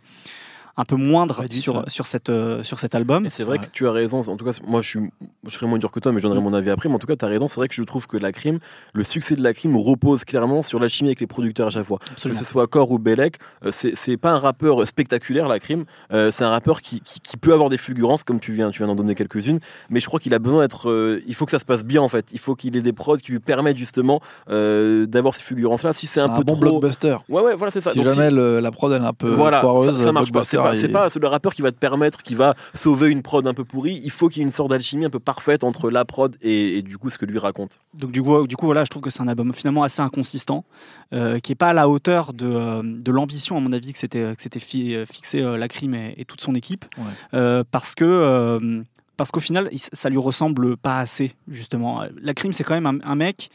un 0.77 0.83
peu 0.83 0.95
moindre 0.97 1.45
sur, 1.51 1.83
sur, 1.87 2.05
cette, 2.05 2.29
euh, 2.29 2.63
sur 2.63 2.79
cet 2.79 2.95
album. 2.95 3.27
C'est 3.29 3.43
vrai 3.43 3.57
Ouais. 3.59 3.65
que 3.65 3.71
tu 3.71 3.87
as 3.87 3.91
raison. 3.93 4.19
En 4.19 4.35
tout 4.35 4.43
cas, 4.43 4.51
moi, 4.67 4.81
je, 4.81 4.89
suis, 4.89 4.99
je 5.45 5.49
serais 5.49 5.67
moins 5.67 5.77
dur 5.77 5.89
que 5.91 5.99
toi, 6.01 6.11
mais 6.11 6.19
j'en 6.19 6.27
donnerai 6.29 6.43
mon 6.43 6.53
avis 6.53 6.69
après. 6.69 6.89
Mais 6.89 6.95
en 6.95 6.99
tout 6.99 7.07
cas, 7.07 7.15
tu 7.15 7.23
as 7.23 7.29
raison. 7.29 7.47
C'est 7.47 7.55
vrai 7.55 7.67
que 7.69 7.73
je 7.75 7.83
trouve 7.83 8.07
que 8.07 8.17
la 8.17 8.31
crime, 8.33 8.59
le 8.93 9.03
succès 9.03 9.35
de 9.35 9.41
la 9.43 9.53
crime 9.53 9.77
repose 9.77 10.25
clairement 10.25 10.61
sur 10.61 10.79
la 10.79 10.87
chimie 10.89 11.09
avec 11.09 11.21
les 11.21 11.27
producteurs 11.27 11.67
à 11.67 11.69
chaque 11.69 11.85
fois. 11.85 11.99
Absolument. 12.11 12.39
Que 12.39 12.45
ce 12.45 12.51
soit 12.51 12.67
Core 12.67 12.91
ou 12.91 12.99
Belek, 12.99 13.37
euh, 13.63 13.69
c'est 13.71 13.95
c'est 13.95 14.17
pas 14.17 14.31
un 14.31 14.37
rappeur 14.37 14.85
spectaculaire, 14.85 15.47
la 15.47 15.59
crime. 15.59 15.85
Euh, 16.11 16.29
c'est 16.31 16.43
un 16.43 16.49
rappeur 16.49 16.81
qui, 16.81 16.99
qui, 17.01 17.21
qui 17.21 17.37
peut 17.37 17.53
avoir 17.53 17.69
des 17.69 17.77
fulgurances, 17.77 18.23
comme 18.25 18.39
tu 18.41 18.51
viens, 18.51 18.69
tu 18.71 18.79
viens 18.79 18.87
d'en 18.87 18.95
donner 18.95 19.15
quelques-unes. 19.15 19.59
Mais 19.89 19.99
je 20.01 20.07
crois 20.07 20.19
qu'il 20.19 20.33
a 20.33 20.39
besoin 20.39 20.61
d'être. 20.61 20.89
euh, 20.89 21.21
il 21.27 21.35
faut 21.35 21.45
que 21.45 21.51
ça 21.51 21.59
se 21.59 21.65
passe 21.65 21.83
bien, 21.85 22.01
en 22.01 22.09
fait. 22.09 22.25
Il 22.33 22.39
faut 22.39 22.55
qu'il 22.55 22.75
ait 22.75 22.81
des 22.81 22.91
prods 22.93 23.17
qui 23.17 23.31
lui 23.31 23.39
permettent 23.39 23.77
justement 23.77 24.19
euh, 24.49 25.05
d'avoir 25.05 25.33
ces 25.33 25.41
fulgurances-là. 25.43 25.93
Si 25.93 26.05
c'est 26.07 26.19
un, 26.19 26.25
un 26.25 26.37
peu 26.37 26.43
bon 26.43 26.53
trop. 26.53 26.61
blockbuster. 26.79 27.15
Ouais, 27.29 27.41
ouais, 27.41 27.55
voilà, 27.55 27.71
c'est 27.71 27.81
ça. 27.81 27.91
Si 27.91 27.97
Donc, 27.99 28.09
jamais 28.09 28.29
le- 28.29 28.59
la 28.59 28.71
prod 28.71 28.91
elle 28.91 29.03
est 29.03 29.05
un 29.05 29.13
peu 29.13 29.29
voilà, 29.29 29.61
foireuse, 29.61 29.97
ça, 29.97 30.03
ça 30.03 30.11
marche 30.11 30.31
pas. 30.31 30.43
C'est 30.43 30.57
pas, 30.65 30.75
c'est 31.09 31.19
pas 31.19 31.27
le 31.27 31.27
rappeur 31.27 31.53
qui 31.53 31.61
va 31.61 31.71
te 31.71 31.77
permettre, 31.77 32.23
qui 32.23 32.35
va 32.35 32.55
sauver 32.73 33.09
une 33.09 33.21
prod 33.21 33.45
un 33.47 33.53
peu 33.53 33.63
pourrie. 33.65 33.99
Il 34.03 34.11
faut 34.11 34.29
qu'il 34.29 34.39
y 34.39 34.41
ait 34.41 34.45
une 34.47 34.51
sorte 34.51 34.69
d'alchimie 34.69 35.05
un 35.05 35.09
peu 35.09 35.19
parfaite 35.19 35.63
entre 35.63 35.89
la 35.89 36.05
prod 36.05 36.35
et, 36.41 36.77
et 36.77 36.81
du 36.81 36.97
coup 36.97 37.09
ce 37.09 37.17
que 37.17 37.25
lui 37.25 37.39
raconte. 37.39 37.79
Donc 37.93 38.11
du 38.11 38.21
coup, 38.21 38.47
du 38.47 38.55
coup 38.55 38.65
voilà, 38.65 38.83
je 38.83 38.89
trouve 38.89 39.01
que 39.01 39.09
c'est 39.09 39.21
un 39.21 39.27
album 39.27 39.53
finalement 39.53 39.83
assez 39.83 40.01
inconsistant, 40.01 40.65
euh, 41.13 41.39
qui 41.39 41.51
est 41.51 41.55
pas 41.55 41.69
à 41.69 41.73
la 41.73 41.87
hauteur 41.89 42.33
de, 42.33 42.45
euh, 42.47 42.81
de 42.83 43.11
l'ambition 43.11 43.57
à 43.57 43.59
mon 43.59 43.71
avis 43.71 43.93
que 43.93 43.99
c'était 43.99 44.33
que 44.35 44.41
c'était 44.41 44.59
fi- 44.59 44.95
fixé 45.11 45.41
euh, 45.41 45.57
la 45.57 45.67
crime 45.67 45.93
et, 45.95 46.13
et 46.17 46.25
toute 46.25 46.41
son 46.41 46.55
équipe, 46.55 46.85
Ouais. 46.97 47.03
Euh, 47.33 47.63
parce 47.69 47.95
que 47.95 48.05
euh, 48.05 48.81
parce 49.17 49.31
qu'au 49.31 49.39
final 49.39 49.69
ça 49.73 50.09
lui 50.09 50.17
ressemble 50.17 50.75
pas 50.77 50.99
assez 50.99 51.33
justement. 51.47 52.03
La 52.21 52.33
crime 52.33 52.51
c'est 52.51 52.63
quand 52.63 52.73
même 52.79 52.85
un, 52.85 52.99
un 53.09 53.15
mec 53.15 53.49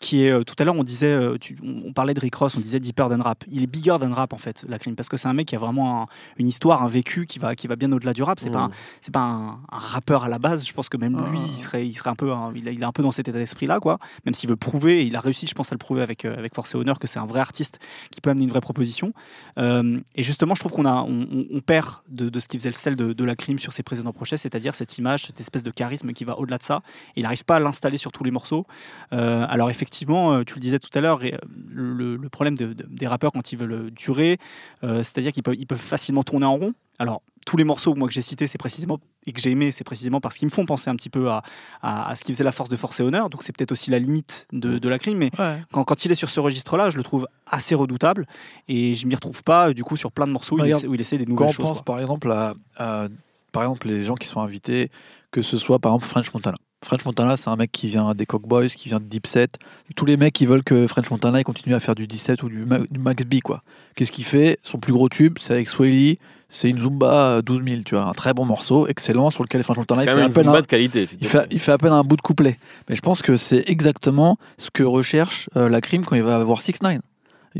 qui 0.00 0.24
est 0.24 0.30
euh, 0.30 0.42
tout 0.44 0.54
à 0.58 0.64
l'heure 0.64 0.76
on 0.76 0.84
disait 0.84 1.06
euh, 1.12 1.36
tu- 1.38 1.56
on 1.62 1.84
on 1.88 1.92
parlait 1.92 2.14
de 2.14 2.20
Rick 2.20 2.34
Ross 2.34 2.56
on 2.56 2.60
disait 2.60 2.80
deeper 2.80 3.08
than 3.08 3.22
rap 3.22 3.44
il 3.50 3.62
est 3.62 3.66
bigger 3.66 3.96
than 4.00 4.12
rap 4.12 4.32
en 4.32 4.38
fait 4.38 4.64
la 4.68 4.78
crime 4.78 4.94
parce 4.96 5.08
que 5.08 5.16
c'est 5.16 5.28
un 5.28 5.32
mec 5.32 5.46
qui 5.48 5.56
a 5.56 5.58
vraiment 5.58 6.02
un- 6.02 6.06
une 6.38 6.48
histoire 6.48 6.82
un 6.82 6.86
vécu 6.88 7.26
qui 7.26 7.38
va 7.38 7.54
qui 7.54 7.66
va 7.66 7.76
bien 7.76 7.90
au-delà 7.92 8.12
du 8.12 8.22
rap 8.22 8.38
c'est 8.40 8.50
pas 8.50 8.60
un, 8.60 8.68
Mm. 8.68 8.72
c'est 9.00 9.12
pas 9.14 9.20
un, 9.20 9.48
un 9.48 9.78
rappeur 9.78 10.24
à 10.24 10.28
la 10.28 10.38
base. 10.38 10.66
Je 10.66 10.72
pense 10.72 10.88
que 10.88 10.96
même 10.96 11.16
lui, 11.30 11.38
Ah. 11.40 11.48
il 11.54 11.60
serait, 11.60 11.86
il 11.86 11.94
serait 11.94 12.10
un 12.10 12.14
peu, 12.16 12.30
il, 12.54 12.66
est- 12.68 12.74
il 12.74 12.80
est 12.82 12.84
un 12.84 12.92
peu 12.92 13.02
dans 13.02 13.12
cet 13.12 13.28
état 13.28 13.38
d'esprit 13.38 13.66
là, 13.66 13.78
quoi. 13.80 13.98
Même 14.24 14.34
s'il 14.34 14.48
veut 14.48 14.56
prouver, 14.56 15.00
et 15.02 15.04
il 15.04 15.14
a 15.16 15.20
réussi, 15.20 15.46
je 15.46 15.54
pense, 15.54 15.70
à 15.72 15.74
le 15.74 15.78
prouver 15.78 16.02
avec 16.02 16.24
euh, 16.24 16.36
avec 16.36 16.54
Force 16.54 16.74
et 16.74 16.78
Honneur 16.78 16.98
que 16.98 17.06
c'est 17.06 17.18
un 17.18 17.26
vrai 17.26 17.40
artiste 17.40 17.78
qui 18.10 18.20
peut 18.20 18.30
amener 18.30 18.44
une 18.44 18.50
vraie 18.50 18.60
proposition. 18.60 19.12
Euh, 19.58 20.00
et 20.14 20.22
justement, 20.22 20.54
je 20.54 20.60
trouve 20.60 20.72
qu'on 20.72 20.84
a, 20.86 21.02
on, 21.02 21.26
on- 21.32 21.46
on 21.52 21.60
perd 21.60 21.86
de, 22.08 22.28
de 22.28 22.40
ce 22.40 22.48
qui 22.48 22.58
faisait 22.58 22.68
le 22.70 22.74
sel 22.74 22.96
de, 22.96 23.12
de 23.12 23.24
la 23.24 23.36
crime 23.36 23.58
sur 23.58 23.72
ses 23.72 23.82
précédents 23.82 24.12
projets, 24.12 24.36
c'est-à-dire 24.36 24.74
cette 24.74 24.96
image, 24.98 25.24
cette 25.26 25.40
espèce 25.40 25.62
de 25.62 25.70
charisme 25.70 26.12
qui 26.12 26.24
va 26.24 26.38
au-delà 26.38 26.58
de 26.58 26.62
ça. 26.62 26.82
Et 27.16 27.20
il 27.20 27.22
n'arrive 27.22 27.44
pas 27.44 27.56
à 27.56 27.60
l'installer 27.60 27.98
sur 27.98 28.12
tous 28.12 28.24
les 28.24 28.30
morceaux. 28.30 28.66
Euh, 29.12 29.46
alors 29.48 29.70
effectivement, 29.70 29.85
euh, 30.32 30.44
tu 30.44 30.54
le 30.54 30.60
disais 30.60 30.78
tout 30.78 30.90
à 30.94 31.00
l'heure, 31.00 31.20
euh, 31.22 31.30
le, 31.70 32.16
le 32.16 32.28
problème 32.28 32.56
de- 32.56 32.72
de- 32.72 32.86
des 32.88 33.06
rappeurs 33.06 33.32
quand 33.32 33.52
ils 33.52 33.58
veulent 33.58 33.90
durer, 33.90 34.38
euh, 34.84 34.98
c'est-à-dire 34.98 35.32
qu'ils 35.32 35.42
peuvent, 35.42 35.56
ils 35.58 35.66
peuvent 35.66 35.78
facilement 35.78 36.22
tourner 36.22 36.46
en 36.46 36.56
rond. 36.56 36.72
Alors, 36.98 37.22
tous 37.44 37.56
les 37.58 37.64
morceaux 37.64 37.94
moi, 37.94 38.08
que 38.08 38.14
j'ai 38.14 38.22
cités, 38.22 38.46
c'est 38.46 38.58
précisément 38.58 38.98
et 39.26 39.32
que 39.32 39.40
j'ai 39.40 39.50
aimé, 39.50 39.70
c'est 39.70 39.84
précisément 39.84 40.20
parce 40.20 40.36
qu'ils 40.36 40.46
me 40.46 40.50
font 40.52 40.64
penser 40.64 40.88
un 40.88 40.96
petit 40.96 41.10
peu 41.10 41.30
à, 41.30 41.42
à- 41.82 42.08
à 42.08 42.16
ce 42.16 42.24
qui 42.24 42.32
faisait 42.32 42.42
la 42.44 42.52
force 42.52 42.68
de 42.70 42.76
Force 42.76 43.00
et 43.00 43.02
Honneur. 43.02 43.28
Donc, 43.30 43.42
c'est 43.42 43.54
peut-être 43.54 43.72
aussi 43.72 43.90
la 43.90 43.98
limite 43.98 44.46
de, 44.52 44.78
de 44.78 44.88
la 44.88 44.98
crime. 44.98 45.18
Mais 45.18 45.30
Ouais. 45.38 45.60
quand, 45.72 45.84
quand 45.84 46.04
il 46.04 46.10
est 46.12 46.14
sur 46.16 46.30
ce 46.30 46.40
registre-là, 46.40 46.88
je 46.90 46.96
le 46.96 47.02
trouve 47.04 47.28
assez 47.46 47.74
redoutable. 47.74 48.26
Et 48.68 48.94
je 48.94 49.06
m'y 49.06 49.14
retrouve 49.14 49.42
pas, 49.42 49.72
du 49.74 49.84
coup, 49.84 49.96
sur 49.96 50.10
plein 50.10 50.26
de 50.26 50.32
morceaux 50.32 50.56
où, 50.56 50.64
il, 50.64 50.70
essaie, 50.70 50.86
où 50.86 50.94
il 50.94 51.00
essaie 51.00 51.18
des 51.18 51.24
Quand 51.26 51.30
nouvelles 51.32 51.48
on 51.48 51.52
choses. 51.52 51.66
pense 51.66 51.76
quoi. 51.78 51.84
par 51.84 52.00
exemple 52.00 52.30
à, 52.32 52.54
à- 52.76 53.08
par 53.52 53.62
exemple 53.62 53.88
les 53.88 54.04
gens 54.04 54.14
qui 54.16 54.26
sont 54.28 54.40
invités, 54.40 54.90
que 55.30 55.40
ce 55.42 55.56
soit 55.58 55.78
par 55.78 55.92
exemple 55.92 56.06
French 56.10 56.32
Montana. 56.34 56.58
French 56.84 57.04
Montana, 57.04 57.36
c'est 57.36 57.48
un 57.48 57.56
mec 57.56 57.72
qui 57.72 57.88
vient 57.88 58.14
des 58.14 58.26
Cock 58.26 58.42
Boys, 58.46 58.68
qui 58.68 58.88
vient 58.88 59.00
de 59.00 59.06
Deep 59.06 59.26
Set. 59.26 59.58
Tous 59.96 60.04
les 60.04 60.16
mecs 60.16 60.34
qui 60.34 60.46
veulent 60.46 60.62
que 60.62 60.86
French 60.86 61.10
Montana 61.10 61.42
continue 61.42 61.74
à 61.74 61.80
faire 61.80 61.94
du 61.94 62.06
17 62.06 62.42
ou 62.42 62.48
du, 62.48 62.64
Ma- 62.64 62.78
du 62.78 62.98
Max 62.98 63.24
B 63.24 63.40
quoi. 63.42 63.62
Qu'est-ce 63.94 64.12
qu'il 64.12 64.24
fait? 64.24 64.58
Son 64.62 64.78
plus 64.78 64.92
gros 64.92 65.08
tube, 65.08 65.38
c'est 65.40 65.54
avec 65.54 65.68
Swaley, 65.68 66.18
c'est 66.48 66.68
une 66.68 66.78
Zumba 66.78 67.12
euh, 67.38 67.42
12 67.42 67.64
000, 67.64 67.80
tu 67.84 67.94
vois, 67.94 68.04
un 68.04 68.12
très 68.12 68.34
bon 68.34 68.44
morceau, 68.44 68.86
excellent 68.86 69.30
sur 69.30 69.42
lequel 69.42 69.62
French 69.62 69.78
Montana 69.78 70.02
il 70.02 70.08
fait, 70.08 70.14
même 70.14 70.24
une 70.26 70.30
appel 70.30 70.44
zumba 70.44 70.58
à, 70.58 70.62
de 70.62 70.66
qualité. 70.66 71.08
il, 71.20 71.26
fait, 71.26 71.46
il 71.50 71.58
fait 71.58 71.72
à 71.72 71.78
un 71.92 72.02
bout 72.02 72.16
de 72.16 72.22
couplet. 72.22 72.58
Mais 72.88 72.94
je 72.94 73.00
pense 73.00 73.22
que 73.22 73.36
c'est 73.36 73.64
exactement 73.68 74.36
ce 74.58 74.70
que 74.70 74.82
recherche 74.82 75.48
euh, 75.56 75.68
la 75.68 75.80
crime 75.80 76.04
quand 76.04 76.14
il 76.14 76.22
va 76.22 76.36
avoir 76.36 76.60
6 76.60 76.74
9 76.82 76.98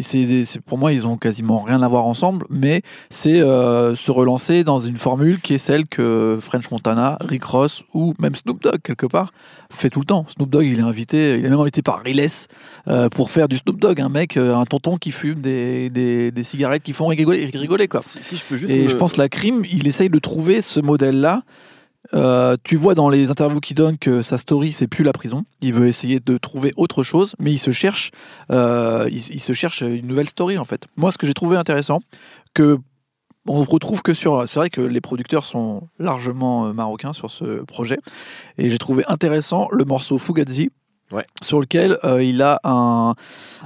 c'est, 0.03 0.45
c'est- 0.45 0.61
pour 0.61 0.79
moi, 0.79 0.93
ils 0.93 1.07
ont 1.07 1.17
quasiment 1.17 1.61
rien 1.63 1.83
à 1.83 1.89
voir 1.89 2.05
ensemble, 2.07 2.47
mais 2.51 2.83
c'est 3.11 3.41
euh, 3.41 3.95
se 3.97 4.11
relancer 4.11 4.65
dans 4.65 4.79
une 4.79 4.97
formule 4.97 5.41
qui 5.41 5.55
est 5.55 5.59
celle 5.59 5.87
que 5.87 6.39
French 6.41 6.71
Montana, 6.71 7.17
Rick 7.21 7.45
Ross 7.45 7.83
ou 7.95 8.15
même 8.19 8.35
Snoop 8.35 8.63
Dogg 8.63 8.81
quelque 8.83 9.07
part 9.07 9.33
fait 9.71 9.91
tout 9.91 9.99
le 10.01 10.05
temps. 10.07 10.27
Snoop 10.29 10.49
Dogg, 10.51 10.67
il 10.67 10.79
est 10.79 10.83
invité, 10.83 11.39
il 11.39 11.45
est 11.45 11.49
même 11.51 11.59
invité 11.61 11.83
par 11.83 12.01
Riles 12.03 12.27
euh, 12.89 13.09
pour 13.09 13.31
faire 13.31 13.49
du 13.49 13.57
Snoop 13.57 13.81
Dogg, 13.81 14.01
un 14.01 14.09
mec, 14.09 14.37
euh, 14.37 14.55
un 14.55 14.65
tonton 14.65 14.97
qui 14.97 15.11
fume 15.13 15.41
des, 15.41 15.91
des, 15.91 16.31
des 16.31 16.43
cigarettes 16.43 16.83
qui 16.83 16.93
font 16.93 17.07
rigoler, 17.09 17.51
rigoler 17.53 17.89
quoi. 17.89 18.01
Si, 18.07 18.19
si 18.23 18.37
je 18.37 18.45
peux 18.45 18.57
juste. 18.57 18.73
Et 18.73 18.85
me- 18.85 18.89
je 18.89 18.97
pense 18.97 19.15
que 19.15 19.19
la 19.21 19.29
crime, 19.29 19.63
il 19.71 19.87
essaye 19.87 20.09
de 20.09 20.19
trouver 20.19 20.61
ce 20.61 20.79
modèle-là 20.81 21.43
Euh, 22.15 22.57
tu 22.63 22.77
vois 22.77 22.95
dans 22.95 23.09
les 23.09 23.31
interviews 23.31 23.61
qu'il 23.61 23.77
donne 23.77 23.99
que 23.99 24.23
sa 24.23 24.39
story 24.39 24.73
c'est 24.73 24.87
plus 24.87 25.05
la 25.05 25.13
prison. 25.13 25.45
Il 25.61 25.75
veut 25.75 25.89
essayer 25.89 26.21
de 26.21 26.39
trouver 26.39 26.73
autre 26.77 27.03
chose, 27.03 27.35
mais 27.39 27.53
il 27.53 27.59
se 27.59 27.71
cherche, 27.71 28.11
euh, 28.51 29.09
il, 29.11 29.41
se 29.41 29.53
cherche 29.53 29.81
une 29.83 30.07
nouvelle 30.07 30.29
story 30.29 30.59
en 30.59 30.65
fait. 30.65 30.87
Moi, 30.97 31.11
ce 31.11 31.19
que 31.19 31.27
j'ai 31.27 31.35
trouvé 31.35 31.57
intéressant, 31.57 32.01
que 32.55 32.79
on 33.49 33.63
retrouve 33.63 34.03
que 34.03 34.15
sur. 34.15 34.49
C'est 34.49 34.59
vrai 34.59 34.71
que 34.71 34.81
les 34.81 35.01
producteurs 35.01 35.45
sont 35.45 35.89
largement 35.99 36.67
euh, 36.67 36.73
marocains 36.73 37.13
sur 37.13 37.31
ce 37.31 37.63
projet, 37.65 37.99
et 38.59 38.69
j'ai 38.69 38.79
trouvé 38.79 39.05
intéressant 39.09 39.69
le 39.71 39.85
morceau 39.85 40.19
Fugazi. 40.19 40.71
Ouais. 41.13 41.25
Sur 41.41 41.61
lequel 41.61 41.99
euh, 42.03 42.23
il 42.23 42.43
a 42.43 42.59
un, 42.65 43.15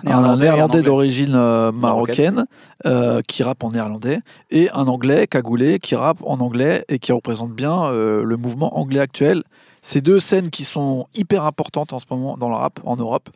un 0.05 0.37
Néerlandais 0.37 0.83
d'origine 0.83 1.35
euh, 1.35 1.73
marocaine 1.73 2.45
euh, 2.85 3.23
qui 3.27 3.43
rappe 3.43 3.65
en 3.65 3.71
néerlandais 3.71 4.21
et 4.51 4.69
un 4.73 4.87
anglais 4.89 5.27
cagoulé 5.27 5.79
qui 5.79 5.95
rappe 5.95 6.19
en 6.23 6.39
anglais 6.41 6.85
et 6.89 6.99
qui 6.99 7.13
représente 7.13 7.53
bien 7.53 7.85
euh, 7.85 8.23
le 8.25 8.37
mouvement 8.37 8.79
anglais 8.79 9.01
actuel. 9.01 9.43
Ces 9.81 10.03
deux 10.03 10.21
scènes 10.21 10.51
qui 10.51 10.65
sont 10.65 11.07
hyper 11.15 11.45
importantes 11.45 11.95
en 11.95 11.99
ce 11.99 12.05
moment 12.11 12.37
dans 12.37 12.51
le 12.51 12.57
rap 12.57 12.81
en 12.85 12.97
Europe, 12.97 13.31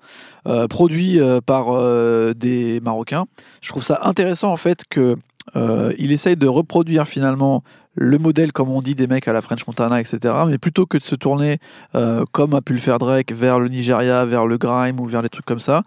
euh, 0.47 0.69
produits 0.69 1.19
euh, 1.19 1.41
par 1.41 1.69
euh, 1.71 2.35
des 2.35 2.81
Marocains. 2.81 3.25
Je 3.63 3.71
trouve 3.71 3.83
ça 3.83 4.01
intéressant 4.03 4.53
en 4.53 4.59
fait 4.59 4.83
que 4.91 5.17
euh, 5.57 5.95
il 5.97 6.13
essaye 6.13 6.37
de 6.37 6.47
reproduire 6.47 7.07
finalement 7.07 7.63
le 7.95 8.19
modèle, 8.19 8.53
comme 8.53 8.71
on 8.71 8.83
dit, 8.83 8.95
des 8.95 9.07
mecs 9.07 9.29
à 9.29 9.33
la 9.33 9.41
French 9.41 9.67
Montana, 9.67 10.01
etc. 10.01 10.35
Mais 10.49 10.59
plutôt 10.59 10.87
que 10.87 10.99
de 10.99 11.03
se 11.03 11.15
tourner, 11.15 11.59
euh, 11.95 12.25
comme 12.33 12.55
a 12.55 12.61
pu 12.61 12.73
le 12.73 12.79
faire 12.79 12.99
Drake, 12.99 13.33
vers 13.33 13.61
le 13.61 13.69
Nigeria, 13.69 14.25
vers 14.25 14.47
le 14.47 14.59
grime 14.59 15.01
ou 15.01 15.07
vers 15.07 15.23
des 15.23 15.29
trucs 15.29 15.47
comme 15.47 15.61
ça, 15.61 15.83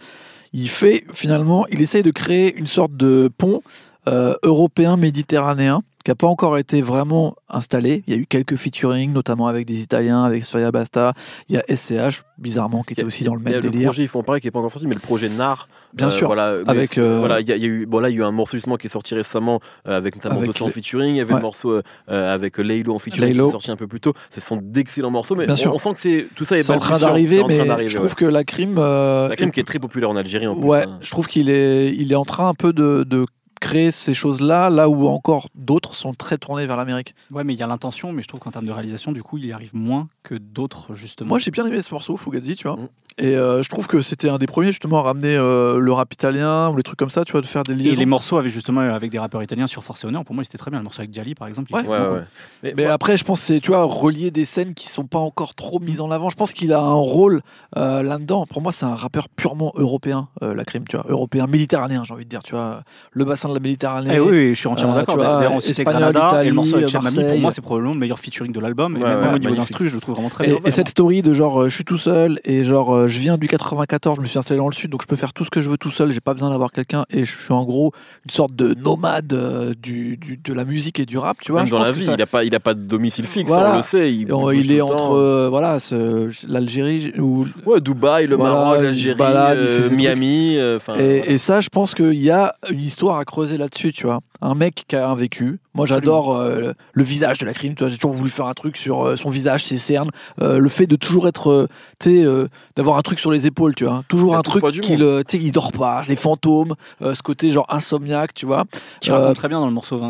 il 0.53 0.69
fait 0.69 1.03
finalement, 1.11 1.67
il 1.67 1.81
essaye 1.81 2.03
de 2.03 2.11
créer 2.11 2.55
une 2.55 2.67
sorte 2.67 2.95
de 2.95 3.29
pont 3.37 3.61
euh, 4.07 4.35
européen 4.43 4.95
méditerranéen 4.95 5.83
qui 6.07 6.11
n'a 6.11 6.15
pas 6.15 6.27
encore 6.27 6.57
été 6.57 6.81
vraiment 6.81 7.35
installé. 7.49 8.01
Il 8.07 8.13
y 8.13 8.17
a 8.17 8.19
eu 8.21 8.25
quelques 8.25 8.55
featuring, 8.55 9.11
notamment 9.11 9.47
avec 9.47 9.65
des 9.67 9.81
Italiens, 9.81 10.23
avec 10.23 10.45
Sfaya 10.45 10.71
Basta. 10.71 11.11
Il 11.49 11.55
y 11.55 11.57
a 11.57 11.63
SCH, 11.67 12.23
bizarrement, 12.37 12.81
qui 12.83 12.93
était 12.93 13.03
aussi 13.03 13.25
dans 13.25 13.35
le 13.35 13.41
Il 13.41 13.49
y 13.49 13.49
a 13.49 13.55
même 13.57 13.63
le 13.65 13.69
délire. 13.71 13.89
projet 13.89 14.03
Ils 14.03 14.07
font 14.07 14.23
pareil 14.23 14.39
qui 14.39 14.47
est 14.47 14.51
pas 14.51 14.59
encore 14.59 14.71
sorti, 14.71 14.87
mais 14.87 14.93
le 14.93 15.01
projet 15.01 15.27
NAR. 15.27 15.67
Bien 15.93 16.07
euh, 16.07 16.09
sûr. 16.09 16.27
Voilà, 16.27 16.59
Avec, 16.65 16.97
euh, 16.97 17.19
voilà, 17.19 17.41
il 17.41 17.49
y, 17.49 17.51
a- 17.51 17.57
il 17.57 17.61
y 17.61 17.65
a 17.65 17.67
eu, 17.67 17.85
bon 17.85 17.99
là, 17.99 18.09
il 18.09 18.13
y 18.15 18.19
a 18.19 18.21
eu 18.21 18.23
un 18.23 18.31
morceau 18.31 18.55
justement 18.55 18.77
qui 18.77 18.87
est 18.87 18.89
sorti 18.89 19.15
récemment 19.15 19.59
euh, 19.85 19.97
avec 19.97 20.15
notamment 20.15 20.37
Avec 20.37 20.47
200 20.51 20.67
les- 20.67 20.71
featuring. 20.71 21.15
Il 21.15 21.17
y 21.17 21.19
avait 21.19 21.33
Ouais. 21.33 21.39
le 21.39 21.43
morceau 21.43 21.81
avec 22.07 22.57
Laylo 22.57 22.95
en 22.95 22.99
featuring 22.99 23.27
Laylo. 23.31 23.43
qui 23.45 23.49
est 23.49 23.51
sorti 23.51 23.71
un 23.71 23.75
peu 23.75 23.87
plus 23.87 23.99
tôt. 23.99 24.13
Ce 24.29 24.39
sont 24.39 24.59
d'excellents 24.63 25.11
morceaux, 25.11 25.35
mais 25.35 25.43
Bien 25.43 25.55
on, 25.55 25.57
sûr. 25.57 25.73
on 25.73 25.77
sent 25.77 25.93
que 25.93 25.99
c'est 25.99 26.27
tout 26.35 26.45
ça 26.45 26.57
est 26.57 26.69
en 26.69 26.79
train 26.79 26.99
d'arriver, 26.99 27.43
mais 27.45 27.89
je 27.89 27.97
trouve 27.97 28.11
ouais. 28.11 28.15
que 28.15 28.25
la 28.25 28.45
crime. 28.45 28.75
La 28.75 29.35
crime 29.35 29.51
qui 29.51 29.59
est 29.59 29.63
très 29.67 29.79
populaire 29.79 30.09
en 30.09 30.15
Algérie 30.15 30.47
en 30.47 30.55
plus. 30.55 30.63
Ouais, 30.65 30.85
hein. 30.87 30.99
je 31.01 31.11
trouve 31.11 31.27
qu'il 31.27 31.49
est, 31.49 31.93
il 31.93 32.13
est 32.13 32.15
en 32.15 32.23
train 32.23 32.47
un 32.47 32.53
peu 32.53 32.71
de, 32.71 33.03
de 33.05 33.25
créer 33.59 33.91
ces 33.91 34.13
choses-là, 34.13 34.69
là 34.69 34.89
où 34.89 35.07
encore 35.07 35.47
d'autres 35.55 35.95
sont 35.95 36.13
très 36.13 36.37
tournés 36.37 36.65
vers 36.65 36.77
l'Amérique. 36.77 37.15
Ouais, 37.31 37.43
mais 37.43 37.53
il 37.53 37.59
y 37.59 37.63
a 37.63 37.67
l'intention, 37.67 38.13
mais 38.13 38.21
je 38.21 38.27
trouve 38.27 38.39
qu'en 38.39 38.51
termes 38.51 38.65
de 38.65 38.71
réalisation, 38.71 39.11
du 39.11 39.23
coup, 39.23 39.37
il 39.37 39.45
y 39.45 39.51
arrive 39.51 39.75
moins 39.75 40.07
que 40.23 40.35
d'autres, 40.35 40.95
justement. 40.95 41.29
Moi, 41.29 41.39
j'ai 41.39 41.51
bien 41.51 41.65
aimé 41.65 41.81
ce 41.81 41.93
morceau, 41.93 42.17
Fugazi, 42.17 42.55
tu 42.55 42.67
vois. 42.67 42.77
Mm. 42.77 42.89
Et 43.19 43.35
euh, 43.35 43.63
je 43.63 43.69
trouve 43.69 43.87
que 43.87 44.01
c'était 44.01 44.29
un 44.29 44.37
des 44.37 44.45
premiers, 44.45 44.67
justement, 44.67 44.99
à 44.99 45.01
ramener 45.01 45.35
euh, 45.35 45.79
le 45.79 45.91
rap 45.91 46.13
italien 46.13 46.69
ou 46.69 46.75
les 46.75 46.83
trucs 46.83 46.99
comme 46.99 47.09
ça, 47.09 47.25
tu 47.25 47.31
vois, 47.31 47.41
de 47.41 47.47
faire 47.47 47.63
des 47.63 47.73
Et 47.73 47.75
liaisons. 47.75 47.99
les 47.99 48.05
morceaux 48.05 48.37
avec 48.37 48.51
justement 48.51 48.81
euh, 48.81 48.93
avec 48.93 49.09
des 49.09 49.17
rappeurs 49.17 49.41
italiens 49.41 49.65
sur 49.65 49.83
Force 49.83 50.03
et 50.03 50.07
Honneur, 50.07 50.23
pour 50.23 50.35
moi, 50.35 50.43
c'était 50.43 50.59
très 50.59 50.69
bien. 50.69 50.79
Le 50.79 50.83
morceau 50.83 51.01
avec 51.01 51.13
Djali, 51.13 51.33
par 51.33 51.47
exemple. 51.47 51.73
Ouais. 51.73 51.85
Ouais, 51.85 51.97
ouais. 51.97 52.73
Mais, 52.75 52.85
après, 52.85 53.17
je 53.17 53.23
pense 53.23 53.39
que 53.39 53.45
c'est, 53.47 53.59
tu 53.59 53.71
vois, 53.71 53.83
relier 53.83 54.29
des 54.29 54.45
scènes 54.45 54.75
qui 54.75 54.89
sont 54.89 55.05
pas 55.05 55.17
encore 55.17 55.55
trop 55.55 55.79
mises 55.79 56.01
en 56.01 56.11
avant. 56.11 56.29
Je 56.29 56.35
pense 56.35 56.53
qu'il 56.53 56.73
a 56.73 56.79
un 56.79 56.93
rôle 56.93 57.41
euh, 57.75 58.03
là-dedans. 58.03 58.45
Pour 58.45 58.61
moi, 58.61 58.71
c'est 58.71 58.85
un 58.85 58.95
rappeur 58.95 59.29
purement 59.29 59.71
européen, 59.75 60.27
euh, 60.43 60.53
la 60.53 60.63
crime, 60.63 60.83
tu 60.87 60.95
vois. 60.95 61.05
Européen, 61.09 61.47
méditerranéen, 61.47 62.03
j'ai 62.03 62.13
envie 62.13 62.25
de 62.25 62.29
dire, 62.29 62.43
tu 62.43 62.53
vois. 62.53 62.83
Le 63.11 63.25
bassin 63.25 63.46
de 63.49 63.53
la 63.55 63.59
Méditerranée. 63.59 64.11
Eh 64.15 64.19
oui, 64.19 64.29
oui, 64.31 64.49
je 64.49 64.53
suis 64.59 64.67
entièrement 64.67 64.95
Euh, 64.95 64.99
d'accord. 64.99 65.15
tu 65.15 65.21
vois, 65.23 65.37
D'ailleurs, 65.37 65.53
on 65.53 65.59
citait 65.61 65.83
Granada 65.83 66.43
et 66.43 66.47
le 66.49 66.53
morceau 66.53 66.75
avec 66.77 66.89
Chamami, 66.89 67.23
pour 67.23 67.39
moi, 67.39 67.51
c'est 67.51 67.61
probablement 67.61 67.93
le 67.93 67.99
meilleur 67.99 68.19
featuring 68.19 68.51
de 68.51 68.59
l'album. 68.59 68.95
Et 68.97 68.99
Ouais, 69.03 69.05
même 69.15 69.19
ouais, 69.29 69.35
au 69.35 69.39
niveau 69.39 69.55
d'instru, 69.55 69.87
je 69.89 69.95
le 69.95 70.01
trouve 70.01 70.15
vraiment 70.15 70.29
très 70.29 70.45
Et, 70.45 70.47
bien. 70.53 70.59
et 70.65 70.71
cette 70.71 70.89
story 70.89 71.21
de 71.21 71.33
genre 71.33 71.61
euh, 71.63 71.69
je 71.69 71.75
suis 71.75 71.83
tout 71.85 71.97
seul 71.97 72.39
et 72.45 72.63
genre 72.63 72.93
euh, 72.95 73.07
je 73.07 73.19
viens 73.19 73.37
du 73.37 73.47
94, 73.47 74.17
je 74.17 74.21
me 74.21 74.25
suis 74.27 74.37
installé 74.39 74.57
dans 74.57 74.67
le 74.67 74.73
sud 74.73 74.91
donc 74.91 75.01
je 75.01 75.07
peux 75.07 75.15
faire 75.15 75.33
tout 75.33 75.45
ce 75.45 75.49
que 75.49 75.59
je 75.61 75.69
veux 75.69 75.77
tout 75.77 75.91
seul, 75.91 76.11
j'ai 76.11 76.19
pas 76.19 76.33
besoin 76.33 76.49
d'avoir 76.49 76.71
quelqu'un 76.71 77.05
et 77.09 77.23
je 77.25 77.35
suis 77.37 77.53
en 77.53 77.63
gros 77.65 77.91
une 78.25 78.31
sorte 78.31 78.55
de 78.55 78.73
nomade 78.73 79.33
euh, 79.33 79.73
du, 79.81 80.17
du- 80.17 80.37
de 80.37 80.53
la 80.53 80.65
musique 80.65 80.99
et 80.99 81.05
du 81.05 81.17
rap, 81.17 81.37
tu 81.41 81.51
vois. 81.51 81.61
même 81.61 81.67
je 81.67 81.71
dans 81.71 81.77
pense 81.79 81.87
la 81.87 81.93
que 81.93 81.97
vie, 81.99 82.05
ça- 82.05 82.11
il 82.13 82.17
n'a 82.17 82.25
pas, 82.25 82.43
il 82.43 82.53
a 82.55 82.59
pas 82.59 82.73
de 82.73 82.81
domicile 82.81 83.25
fixe, 83.25 83.49
Voilà. 83.49 83.73
on 83.73 83.77
le 83.77 83.81
sait. 83.81 84.13
Il, 84.13 84.21
Et 84.29 84.75
est 84.77 84.81
entre 84.81 85.13
euh, 85.15 85.47
voilà 85.49 85.79
ce- 85.79 86.29
l'Algérie 86.47 87.13
ou 87.19 87.45
Ouais, 87.65 87.81
Dubaï, 87.81 88.27
le 88.27 88.37
Maroc, 88.37 88.79
l'Algérie, 88.81 89.17
euh, 89.21 89.89
Miami. 89.89 90.55
euh, 90.57 90.79
et, 90.99 91.33
et 91.33 91.37
ça, 91.37 91.59
je 91.59 91.69
pense 91.69 91.93
qu'il 91.93 92.13
y 92.21 92.29
a 92.31 92.55
une 92.71 92.79
histoire 92.79 93.17
à 93.17 93.25
creuser 93.37 93.57
là-dessus, 93.57 93.91
tu 93.91 94.07
vois. 94.07 94.19
Un 94.41 94.55
mec 94.55 94.83
qui 94.87 94.95
a 94.95 95.07
un 95.07 95.13
vécu. 95.15 95.59
Moi, 95.75 95.85
j'adore 95.85 96.35
euh, 96.35 96.73
le 96.93 97.03
visage 97.03 97.37
de 97.37 97.45
la 97.45 97.53
crime. 97.53 97.75
Tu 97.75 97.83
vois, 97.83 97.89
j'ai 97.89 97.97
toujours 97.97 98.13
voulu 98.13 98.31
faire 98.31 98.47
un 98.47 98.53
truc 98.55 98.77
sur 98.77 99.05
euh, 99.05 99.15
son 99.15 99.29
visage, 99.29 99.63
ses 99.63 99.77
cernes, 99.77 100.09
Euh, 100.41 100.57
le 100.57 100.69
fait 100.69 100.87
de 100.87 100.95
toujours 100.95 101.27
être, 101.27 101.51
euh, 101.51 101.67
tu 101.99 102.09
sais, 102.17 102.25
euh, 102.25 102.47
d'avoir 102.75 102.97
un 102.97 103.01
truc 103.03 103.19
sur 103.19 103.29
les 103.31 103.45
épaules, 103.45 103.75
tu 103.75 103.85
vois. 103.85 104.03
Toujours 104.07 104.35
un 104.35 104.41
truc 104.41 104.63
qui, 104.81 104.97
le, 104.97 105.23
tu 105.27 105.37
sais, 105.37 105.43
il 105.43 105.51
dort 105.51 105.71
pas, 105.71 106.01
les 106.07 106.15
fantômes, 106.15 106.73
euh, 107.03 107.13
ce 107.13 107.21
côté 107.21 107.51
genre 107.51 107.67
insomniaque, 107.69 108.33
tu 108.33 108.47
vois. 108.47 108.63
Qui 109.01 109.11
Euh, 109.11 109.19
raconte 109.19 109.35
très 109.35 109.49
bien 109.49 109.59
dans 109.59 109.67
le 109.67 109.71
morceau 109.73 110.01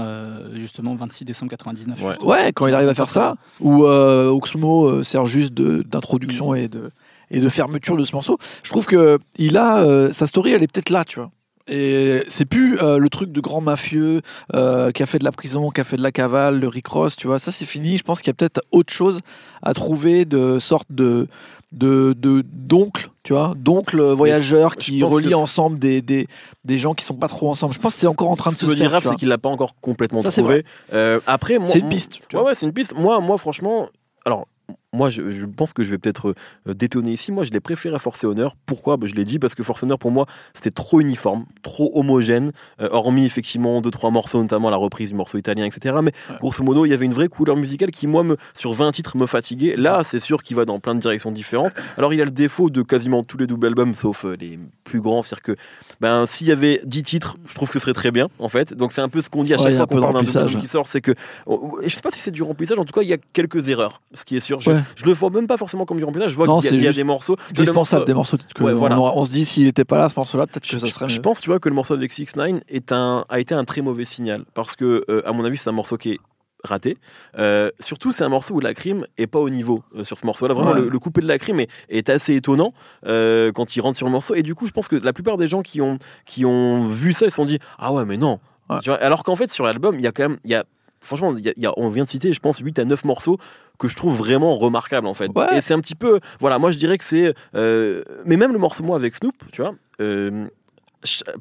justement 0.55 0.95
26 0.95 1.25
décembre 1.25 1.49
99. 1.49 2.01
Ouais. 2.01 2.15
Ouais, 2.23 2.51
quand 2.53 2.65
il 2.67 2.73
arrive 2.73 2.87
à 2.89 2.93
faire 2.93 3.09
ça, 3.09 3.35
ou 3.59 3.83
euh, 3.85 4.29
Oxmo 4.29 4.85
euh, 4.87 5.03
sert 5.03 5.25
juste 5.25 5.53
de- 5.53 5.83
d'introduction 5.83 6.55
et 6.55 6.69
de 6.69 6.91
et 7.29 7.41
de 7.41 7.49
fermeture 7.49 7.97
de 7.97 8.05
ce 8.05 8.13
morceau. 8.15 8.37
Je 8.63 8.69
trouve 8.71 8.85
que 8.85 9.19
il 9.37 9.57
a 9.57 9.79
euh, 9.79 10.13
sa 10.13 10.27
story, 10.27 10.51
elle 10.53 10.63
est 10.63 10.71
peut-être 10.71 10.89
là, 10.91 11.03
tu 11.03 11.19
vois. 11.19 11.29
Et 11.67 12.23
c'est 12.27 12.45
plus 12.45 12.77
euh, 12.81 12.97
le 12.97 13.09
truc 13.09 13.31
de 13.31 13.41
grand 13.41 13.61
mafieux 13.61 14.21
euh, 14.53 14.91
qui 14.91 15.03
a 15.03 15.05
fait 15.05 15.19
de 15.19 15.23
la 15.25 15.31
prison, 15.31 15.69
qui 15.69 15.81
a 15.81 15.83
fait 15.83 15.97
de 15.97 16.01
la 16.03 16.11
cavale, 16.11 16.59
le 16.59 16.67
Rick 16.67 16.87
Ross, 16.87 17.15
tu 17.15 17.27
vois. 17.27 17.39
Ça, 17.39 17.51
c'est 17.51 17.65
fini. 17.65 17.97
Je 17.97 18.03
pense 18.03 18.19
qu'il 18.21 18.27
y 18.27 18.31
a 18.31 18.33
peut-être 18.35 18.61
autre 18.71 18.93
chose 18.93 19.19
à 19.61 19.73
trouver 19.73 20.25
de 20.25 20.59
sorte 20.59 20.87
de 20.91 21.27
de 21.73 22.15
d'oncles, 22.53 23.09
tu 23.23 23.33
vois, 23.33 23.53
d'oncles 23.57 24.01
voyageurs 24.01 24.71
je 24.71 24.77
qui 24.77 24.99
que- 25.01 25.33
ensemble 25.35 25.77
des, 25.79 26.01
des 26.01 26.27
des 26.63 26.77
gens 26.77 26.93
qui 26.93 27.03
sont 27.03 27.13
pas 27.15 27.27
trop 27.27 27.49
ensemble. 27.49 27.73
Je 27.73 27.79
pense 27.79 27.93
que 27.95 27.99
c'est 27.99 28.07
encore 28.07 28.29
en 28.29 28.37
train 28.37 28.51
de 28.51 28.55
se 28.57 28.65
faire. 28.65 29.01
C'est 29.01 29.15
qu'il 29.17 29.27
l'a 29.27 29.37
pas 29.37 29.49
encore 29.49 29.75
complètement 29.81 30.21
Ça, 30.21 30.31
trouvé. 30.31 30.63
Euh, 30.93 31.19
après, 31.27 31.59
moi, 31.59 31.67
C'est 31.69 31.79
une 31.79 31.89
piste. 31.89 32.19
tu 32.29 32.35
Ouais, 32.37 32.41
vois. 32.41 32.51
ouais, 32.51 32.55
c'est 32.55 32.65
une 32.65 32.71
piste. 32.71 32.95
Moi, 32.97 33.19
moi, 33.19 33.37
franchement, 33.37 33.89
alors. 34.25 34.47
Moi, 34.93 35.09
je, 35.09 35.31
je 35.31 35.45
pense 35.45 35.73
que 35.73 35.83
je 35.83 35.89
vais 35.91 35.97
peut-être 35.97 36.33
euh, 36.65 36.73
détonner 36.73 37.11
ici. 37.11 37.33
Moi, 37.33 37.43
je 37.43 37.51
l'ai 37.51 37.59
préféré 37.59 37.93
à 37.93 37.99
Force 37.99 38.23
et 38.23 38.27
Honneur. 38.27 38.53
Pourquoi? 38.65 38.95
Bah, 38.95 39.05
Je 39.05 39.15
l'ai 39.15 39.25
dit 39.25 39.37
parce 39.37 39.53
que 39.53 39.61
Force 39.61 39.81
et 39.81 39.85
Honneur, 39.85 39.99
pour 39.99 40.11
moi, 40.11 40.25
c'était 40.53 40.71
trop 40.71 41.01
uniforme, 41.01 41.45
trop 41.61 41.91
homogène. 41.95 42.53
euh, 42.79 42.87
hormis, 42.91 43.25
effectivement, 43.25 43.81
deux, 43.81 43.91
trois 43.91 44.11
morceaux, 44.11 44.41
notamment 44.41 44.69
la 44.69 44.77
reprise 44.77 45.09
du 45.09 45.15
morceau 45.15 45.37
italien, 45.37 45.65
etc. 45.65 45.97
Mais 46.01 46.13
Ouais. 46.29 46.37
grosso 46.39 46.63
modo, 46.63 46.85
il 46.85 46.89
y 46.89 46.93
avait 46.93 47.05
une 47.05 47.13
vraie 47.13 47.27
couleur 47.27 47.57
musicale 47.57 47.91
qui, 47.91 48.07
moi, 48.07 48.23
me, 48.23 48.37
sur 48.55 48.71
20 48.71 48.93
titres, 48.93 49.17
me 49.17 49.25
fatiguait. 49.25 49.75
Là, 49.75 50.03
c'est 50.05 50.21
sûr 50.21 50.41
qu'il 50.41 50.55
va 50.55 50.63
dans 50.63 50.79
plein 50.79 50.95
de 50.95 51.01
directions 51.01 51.31
différentes. 51.31 51.73
Alors, 51.97 52.13
il 52.13 52.21
a 52.21 52.25
le 52.25 52.31
défaut 52.31 52.69
de 52.69 52.81
quasiment 52.81 53.23
tous 53.25 53.37
les 53.37 53.45
doubles 53.47 53.67
albums, 53.67 53.93
sauf 53.93 54.23
euh, 54.23 54.37
les 54.39 54.57
plus 54.85 55.01
grands. 55.01 55.21
C'est-à-dire 55.21 55.43
que 55.43 55.55
ben, 55.99 56.25
s'il 56.25 56.47
y 56.47 56.51
avait 56.53 56.79
10 56.85 57.03
titres, 57.03 57.35
je 57.45 57.55
trouve 57.55 57.67
que 57.67 57.73
ce 57.73 57.79
serait 57.79 57.93
très 57.93 58.11
bien, 58.11 58.29
en 58.39 58.47
fait. 58.47 58.73
Donc, 58.73 58.93
c'est 58.93 59.01
un 59.01 59.09
peu 59.09 59.19
ce 59.21 59.29
qu'on 59.29 59.43
dit 59.43 59.53
à 59.53 59.57
chaque 59.57 59.75
fois 59.75 59.85
qu'on 59.85 59.99
parle 59.99 60.13
d'un 60.13 60.19
album 60.19 60.61
qui 60.61 60.67
sort. 60.67 60.87
C'est 60.87 61.01
que 61.01 61.13
Oh, 61.45 61.77
Je 61.83 61.89
sais 61.89 62.01
pas 62.01 62.11
si 62.11 62.19
c'est 62.19 62.31
du 62.31 62.41
remplissage, 62.43 62.79
en 62.79 62.85
tout 62.85 62.93
cas, 62.93 63.01
il 63.01 63.09
y 63.09 63.13
a 63.13 63.17
quelques 63.33 63.67
erreurs, 63.67 64.01
ce 64.13 64.23
qui 64.23 64.37
est 64.37 64.39
sûr. 64.39 64.61
Je, 64.61 64.76
Ouais. 64.77 64.83
je 64.95 65.05
le 65.05 65.13
vois 65.13 65.29
même 65.29 65.47
pas 65.47 65.57
forcément 65.57 65.85
comme 65.85 65.97
du 65.97 66.03
remplissage, 66.03 66.31
je 66.31 66.35
vois 66.35 66.47
qu'il 66.61 66.75
y 66.79 66.83
y 66.83 66.87
a 66.87 66.93
des 66.93 67.03
morceaux. 67.03 67.35
Dispensable 67.51 68.05
des 68.05 68.13
morceaux 68.13 68.37
que 68.55 68.63
Ouais, 68.63 68.71
on, 68.73 68.75
voilà. 68.75 68.99
on 68.99 69.25
se 69.25 69.31
dit 69.31 69.45
s'il 69.45 69.67
était 69.67 69.85
pas 69.85 69.97
là 69.97 70.09
ce 70.09 70.13
morceau 70.17 70.37
là 70.37 70.47
peut-être 70.47 70.63
que 70.63 70.69
Je, 70.69 70.77
ça 70.79 70.87
serait 70.87 71.07
je 71.09 71.15
mieux. 71.15 71.21
pense, 71.21 71.41
tu 71.41 71.49
vois, 71.49 71.59
que 71.59 71.69
le 71.69 71.75
morceau 71.75 71.93
avec 71.93 72.11
6 72.11 72.35
9 72.35 72.61
est 72.67 72.91
un, 72.91 73.25
a 73.29 73.39
été 73.39 73.53
un 73.55 73.65
très 73.65 73.81
mauvais 73.81 74.05
signal. 74.05 74.45
Parce 74.53 74.75
que, 74.75 75.03
euh, 75.09 75.21
à 75.27 75.31
mon 75.33 75.43
avis, 75.45 75.57
c'est 75.57 75.69
un 75.69 75.73
morceau 75.73 75.97
qui 75.97 76.11
est 76.11 76.19
raté. 76.63 76.97
Euh, 77.37 77.69
surtout, 77.79 78.11
c'est 78.11 78.23
un 78.23 78.29
morceau 78.29 78.55
où 78.55 78.59
la 78.59 78.73
crime 78.73 79.05
est 79.17 79.27
pas 79.27 79.39
au 79.39 79.49
niveau 79.49 79.83
euh, 79.95 80.03
sur 80.03 80.17
ce 80.17 80.25
morceau-là. 80.25 80.53
Vraiment, 80.53 80.71
Ouais. 80.71 80.81
le, 80.81 80.89
le 80.89 80.99
coupé 80.99 81.21
de 81.21 81.27
la 81.27 81.37
crime 81.37 81.59
est, 81.59 81.69
est 81.89 82.09
assez 82.09 82.35
étonnant 82.35 82.73
euh, 83.05 83.51
quand 83.51 83.75
il 83.75 83.81
rentre 83.81 83.95
sur 83.97 84.07
le 84.07 84.11
morceau. 84.11 84.33
Et 84.35 84.41
du 84.43 84.55
coup, 84.55 84.65
je 84.67 84.71
pense 84.71 84.87
que 84.87 84.95
la 84.95 85.13
plupart 85.13 85.37
des 85.37 85.47
gens 85.47 85.61
qui 85.61 85.81
ont, 85.81 85.97
qui 86.25 86.45
ont 86.45 86.85
vu 86.85 87.13
ça, 87.13 87.25
ils 87.25 87.29
se 87.31 87.35
sont 87.35 87.45
dit 87.45 87.59
Ah 87.77 87.93
ouais, 87.93 88.05
mais 88.05 88.17
non. 88.17 88.39
Ouais. 88.69 88.77
Vois, 88.85 88.95
alors 88.95 89.23
qu'en 89.23 89.35
fait, 89.35 89.49
sur 89.51 89.65
l'album, 89.65 89.95
il 89.95 90.01
y 90.01 90.07
a 90.07 90.11
quand 90.11 90.27
même. 90.27 90.39
Il 90.43 90.51
y 90.51 90.55
a, 90.55 90.65
franchement, 91.07 91.33
il 91.37 91.45
y 91.45 91.49
a- 91.49 91.53
il 91.57 91.63
y 91.63 91.65
a- 91.65 91.73
on 91.77 91.89
vient 91.89 92.03
de 92.03 92.09
citer, 92.09 92.31
je 92.33 92.39
pense, 92.39 92.59
8 92.59 92.77
à 92.79 92.85
9 92.85 93.03
morceaux 93.05 93.37
que 93.79 93.87
je 93.87 93.95
trouve 93.95 94.15
vraiment 94.15 94.55
remarquables, 94.57 95.07
en 95.07 95.13
fait. 95.13 95.29
Ouais. 95.35 95.57
Et 95.57 95.61
c'est 95.61 95.73
un 95.73 95.79
petit 95.79 95.95
peu. 95.95 96.19
Voilà, 96.39 96.59
moi, 96.59 96.71
je 96.71 96.77
dirais 96.77 96.97
que 96.97 97.03
c'est. 97.03 97.33
euh, 97.55 98.03
mais 98.25 98.37
même 98.37 98.51
le 98.53 98.59
morceau, 98.59 98.83
moi, 98.83 98.95
avec 98.95 99.15
Snoop, 99.15 99.35
tu 99.51 99.61
vois. 99.61 99.73
euh, 99.99 100.45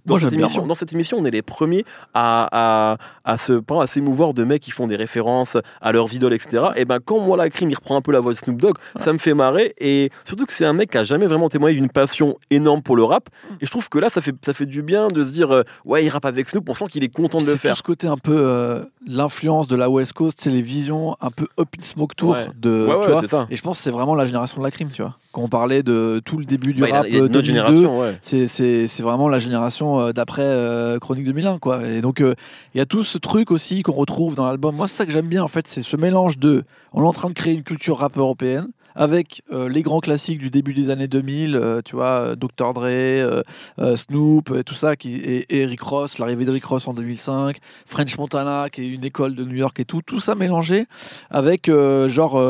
dans, 0.04 0.14
Moi, 0.14 0.20
cette 0.20 0.32
émission, 0.32 0.58
moi. 0.60 0.68
dans 0.68 0.74
cette 0.74 0.92
émission, 0.92 1.16
on 1.20 1.24
est 1.24 1.30
les 1.30 1.42
premiers 1.42 1.84
à, 2.14 2.48
à, 2.52 2.96
à 3.24 3.36
se 3.38 3.54
pas 3.54 3.82
à 3.82 3.86
s'émouvoir 3.86 4.34
de 4.34 4.44
mecs 4.44 4.62
qui 4.62 4.70
font 4.70 4.86
des 4.86 4.96
références 4.96 5.56
à 5.80 5.92
leurs 5.92 6.12
idoles, 6.14 6.34
etc. 6.34 6.66
Et 6.76 6.84
ben 6.84 6.98
quand 7.04 7.18
moi 7.20 7.36
la 7.36 7.48
crime 7.50 7.70
il 7.70 7.74
reprend 7.74 7.96
un 7.96 8.02
peu 8.02 8.12
la 8.12 8.20
voix 8.20 8.32
de 8.32 8.38
Snoop 8.38 8.60
Dogg, 8.60 8.74
ça 8.96 9.12
me 9.12 9.18
fait 9.18 9.34
marrer 9.34 9.74
et 9.78 10.10
surtout 10.24 10.46
que 10.46 10.52
c'est 10.52 10.66
un 10.66 10.72
mec 10.72 10.90
qui 10.90 10.98
a 10.98 11.04
jamais 11.04 11.26
vraiment 11.26 11.48
témoigné 11.48 11.76
d'une 11.76 11.88
passion 11.90 12.36
énorme 12.50 12.82
pour 12.82 12.96
le 12.96 13.04
rap. 13.04 13.28
Mm. 13.50 13.54
Et 13.60 13.66
je 13.66 13.70
trouve 13.70 13.88
que 13.88 13.98
là 13.98 14.08
ça 14.10 14.20
fait 14.20 14.34
ça 14.44 14.52
fait 14.52 14.66
du 14.66 14.82
bien 14.82 15.08
de 15.08 15.24
se 15.24 15.32
dire 15.32 15.50
euh, 15.52 15.62
ouais 15.84 16.04
il 16.04 16.08
rappe 16.08 16.26
avec 16.26 16.48
Snoop, 16.48 16.68
on 16.68 16.74
sent 16.74 16.86
qu'il 16.90 17.02
est 17.04 17.08
content 17.08 17.38
de 17.38 17.44
le 17.44 17.52
C'est 17.52 17.56
tout 17.56 17.62
faire. 17.62 17.76
ce 17.76 17.82
côté 17.82 18.06
un 18.06 18.18
peu 18.18 18.36
euh, 18.36 18.84
l'influence 19.06 19.68
de 19.68 19.76
la 19.76 19.88
West 19.90 20.12
Coast, 20.12 20.38
c'est 20.42 20.50
les 20.50 20.62
visions 20.62 21.16
un 21.20 21.30
peu 21.30 21.46
Up 21.58 21.68
in 21.78 21.82
Smoke 21.82 22.14
Tour 22.16 22.30
Ouais. 22.32 22.46
de 22.56 22.86
Ouais, 22.88 23.04
tu 23.04 23.10
vois. 23.10 23.26
ça. 23.26 23.46
Et 23.50 23.56
je 23.56 23.62
pense 23.62 23.78
que 23.78 23.82
c'est 23.84 23.90
vraiment 23.90 24.14
la 24.14 24.26
génération 24.26 24.58
de 24.58 24.64
la 24.64 24.70
crime, 24.70 24.90
tu 24.92 25.02
vois. 25.02 25.16
Quand 25.32 25.42
on 25.42 25.48
parlait 25.48 25.82
de 25.82 26.20
tout 26.24 26.38
le 26.38 26.44
début 26.44 26.72
du 26.72 26.80
Bah, 26.80 26.88
rap 26.90 27.06
euh, 27.06 27.20
notre 27.20 27.28
2002, 27.28 27.42
génération, 27.42 28.14
c'est 28.22 29.00
vraiment 29.02 29.28
la 29.28 29.38
génération 29.46 30.00
euh, 30.00 30.12
d'après 30.12 30.42
euh, 30.42 30.98
Chronique 30.98 31.24
2001, 31.24 31.58
quoi. 31.58 31.84
Et 31.86 32.00
donc, 32.00 32.20
euh, 32.20 32.34
il 32.74 32.78
y 32.78 32.80
a 32.80 32.86
tout 32.86 33.04
ce 33.04 33.18
truc 33.18 33.50
aussi 33.50 33.82
qu'on 33.82 33.92
retrouve 33.92 34.34
dans 34.34 34.46
l'album. 34.46 34.76
Moi, 34.76 34.86
c'est 34.86 34.96
ça 34.96 35.06
que 35.06 35.12
j'aime 35.12 35.28
bien, 35.28 35.42
en 35.42 35.48
fait, 35.48 35.66
c'est 35.68 35.82
ce 35.82 35.96
mélange 35.96 36.38
de. 36.38 36.64
On 36.92 37.02
est 37.02 37.06
en 37.06 37.12
train 37.12 37.28
de 37.28 37.34
créer 37.34 37.54
une 37.54 37.62
culture 37.62 37.98
rap 37.98 38.16
européenne 38.16 38.68
avec 38.98 39.42
les 39.52 39.82
grands 39.82 40.00
classiques 40.00 40.38
du 40.38 40.48
début 40.48 40.72
des 40.72 40.88
années 40.88 41.06
2000, 41.06 41.54
euh, 41.54 41.82
tu 41.84 41.96
vois, 41.96 42.34
Dr. 42.34 42.72
Dre, 42.72 43.42
Snoop, 43.94 44.50
et 44.56 44.64
tout 44.64 44.74
ça, 44.74 44.96
qui, 44.96 45.16
et, 45.16 45.60
et 45.60 45.76
Ross, 45.78 46.18
l'arrivée 46.18 46.46
de 46.46 46.50
Rick 46.50 46.64
Ross 46.64 46.88
en 46.88 46.94
2005, 46.94 47.58
French 47.84 48.16
Montana, 48.16 48.70
qui 48.70 48.80
est 48.80 48.88
une 48.88 49.04
école 49.04 49.34
de 49.34 49.44
New 49.44 49.56
York 49.56 49.78
et 49.80 49.84
tout, 49.84 50.00
tout 50.00 50.20
ça 50.20 50.34
mélangé 50.34 50.86
avec 51.28 51.70
genre, 52.08 52.42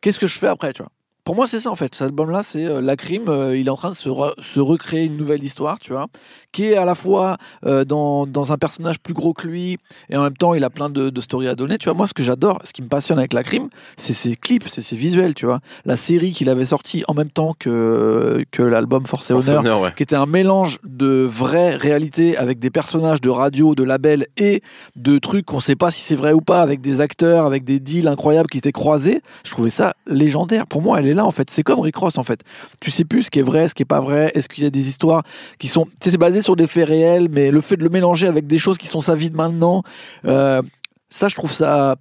qu'est-ce 0.00 0.20
que 0.20 0.28
je 0.28 0.38
fais 0.38 0.46
après, 0.46 0.72
tu 0.72 0.82
vois. 0.82 0.92
Pour 1.30 1.36
moi, 1.36 1.46
c'est 1.46 1.60
ça 1.60 1.70
en 1.70 1.76
fait. 1.76 1.94
Cet 1.94 2.02
album-là, 2.08 2.42
c'est 2.42 2.64
euh, 2.64 2.80
la 2.80 2.96
crime. 2.96 3.28
euh, 3.28 3.56
il 3.56 3.68
est 3.68 3.70
en 3.70 3.76
train 3.76 3.90
de 3.90 3.94
se, 3.94 4.08
re- 4.08 4.34
se 4.42 4.58
recréer 4.58 5.04
une 5.04 5.16
nouvelle 5.16 5.44
histoire, 5.44 5.78
tu 5.78 5.92
vois, 5.92 6.06
qui 6.50 6.64
est 6.64 6.76
à 6.76 6.84
la 6.84 6.96
fois 6.96 7.36
euh, 7.64 7.84
dans, 7.84 8.26
dans 8.26 8.50
un 8.52 8.58
personnage 8.58 8.98
plus 8.98 9.14
gros 9.14 9.32
que 9.32 9.46
lui 9.46 9.78
et 10.08 10.16
en 10.16 10.24
même 10.24 10.36
temps, 10.36 10.54
il 10.54 10.64
a 10.64 10.70
plein 10.70 10.90
de, 10.90 11.08
de 11.08 11.20
stories 11.20 11.46
à 11.46 11.54
donner. 11.54 11.78
Tu 11.78 11.84
vois, 11.84 11.94
moi, 11.94 12.08
ce 12.08 12.14
que 12.14 12.24
j'adore, 12.24 12.58
ce 12.64 12.72
qui 12.72 12.82
me 12.82 12.88
passionne 12.88 13.20
avec 13.20 13.32
la 13.32 13.44
crime, 13.44 13.68
c'est 13.96 14.12
ses 14.12 14.34
clips, 14.34 14.66
c'est 14.68 14.82
ses 14.82 14.96
visuels, 14.96 15.34
tu 15.34 15.46
vois. 15.46 15.60
La 15.84 15.94
série 15.94 16.32
qu'il 16.32 16.48
avait 16.48 16.64
sortie 16.64 17.04
en 17.06 17.14
même 17.14 17.30
temps 17.30 17.54
que, 17.56 18.44
que 18.50 18.64
l'album 18.64 19.06
Force 19.06 19.30
et 19.30 19.34
Force 19.34 19.46
Honneur, 19.46 19.60
Honneur, 19.60 19.80
ouais. 19.82 19.92
qui 19.96 20.02
était 20.02 20.16
un 20.16 20.26
mélange 20.26 20.80
de 20.82 21.24
vraie 21.30 21.76
réalité 21.76 22.36
avec 22.38 22.58
des 22.58 22.70
personnages 22.70 23.20
de 23.20 23.30
radio, 23.30 23.76
de 23.76 23.84
labels 23.84 24.26
et 24.36 24.62
de 24.96 25.18
trucs 25.20 25.46
qu'on 25.46 25.60
sait 25.60 25.76
pas 25.76 25.92
si 25.92 26.00
c'est 26.00 26.16
vrai 26.16 26.32
ou 26.32 26.40
pas, 26.40 26.60
avec 26.60 26.80
des 26.80 27.00
acteurs, 27.00 27.46
avec 27.46 27.62
des 27.62 27.78
deals 27.78 28.08
incroyables 28.08 28.48
qui 28.48 28.58
étaient 28.58 28.72
croisés. 28.72 29.22
Je 29.44 29.52
trouvais 29.52 29.70
ça 29.70 29.94
légendaire. 30.08 30.66
Pour 30.66 30.82
moi, 30.82 30.98
elle 30.98 31.06
est 31.06 31.14
là 31.14 31.19
en 31.24 31.30
fait. 31.30 31.50
C'est 31.50 31.62
comme 31.62 31.80
Rick 31.80 31.96
Ross 31.96 32.18
en 32.18 32.24
fait. 32.24 32.42
Tu 32.80 32.90
sais 32.90 33.04
plus 33.04 33.24
ce 33.24 33.30
qui 33.30 33.38
est 33.38 33.42
vrai, 33.42 33.68
ce 33.68 33.74
qui 33.74 33.82
est 33.82 33.86
pas 33.86 34.00
vrai. 34.00 34.30
Est-ce 34.34 34.48
qu'il 34.48 34.64
y 34.64 34.66
a 34.66 34.70
des 34.70 34.88
histoires 34.88 35.22
qui 35.58 35.68
sont, 35.68 35.86
tu 36.00 36.10
c'est 36.10 36.18
basé 36.18 36.42
sur 36.42 36.56
des 36.56 36.66
faits 36.66 36.88
réels, 36.88 37.28
mais 37.30 37.50
le 37.50 37.60
fait 37.60 37.76
de 37.76 37.82
le 37.82 37.90
mélanger 37.90 38.26
avec 38.26 38.46
des 38.46 38.58
choses 38.58 38.78
qui 38.78 38.86
sont 38.86 39.00
sa 39.00 39.14
vie 39.14 39.30
de 39.30 39.36
maintenant, 39.36 39.82
euh, 40.24 40.62
ça, 41.08 41.28
je 41.28 41.34
trouve 41.34 41.52
ça 41.52 41.96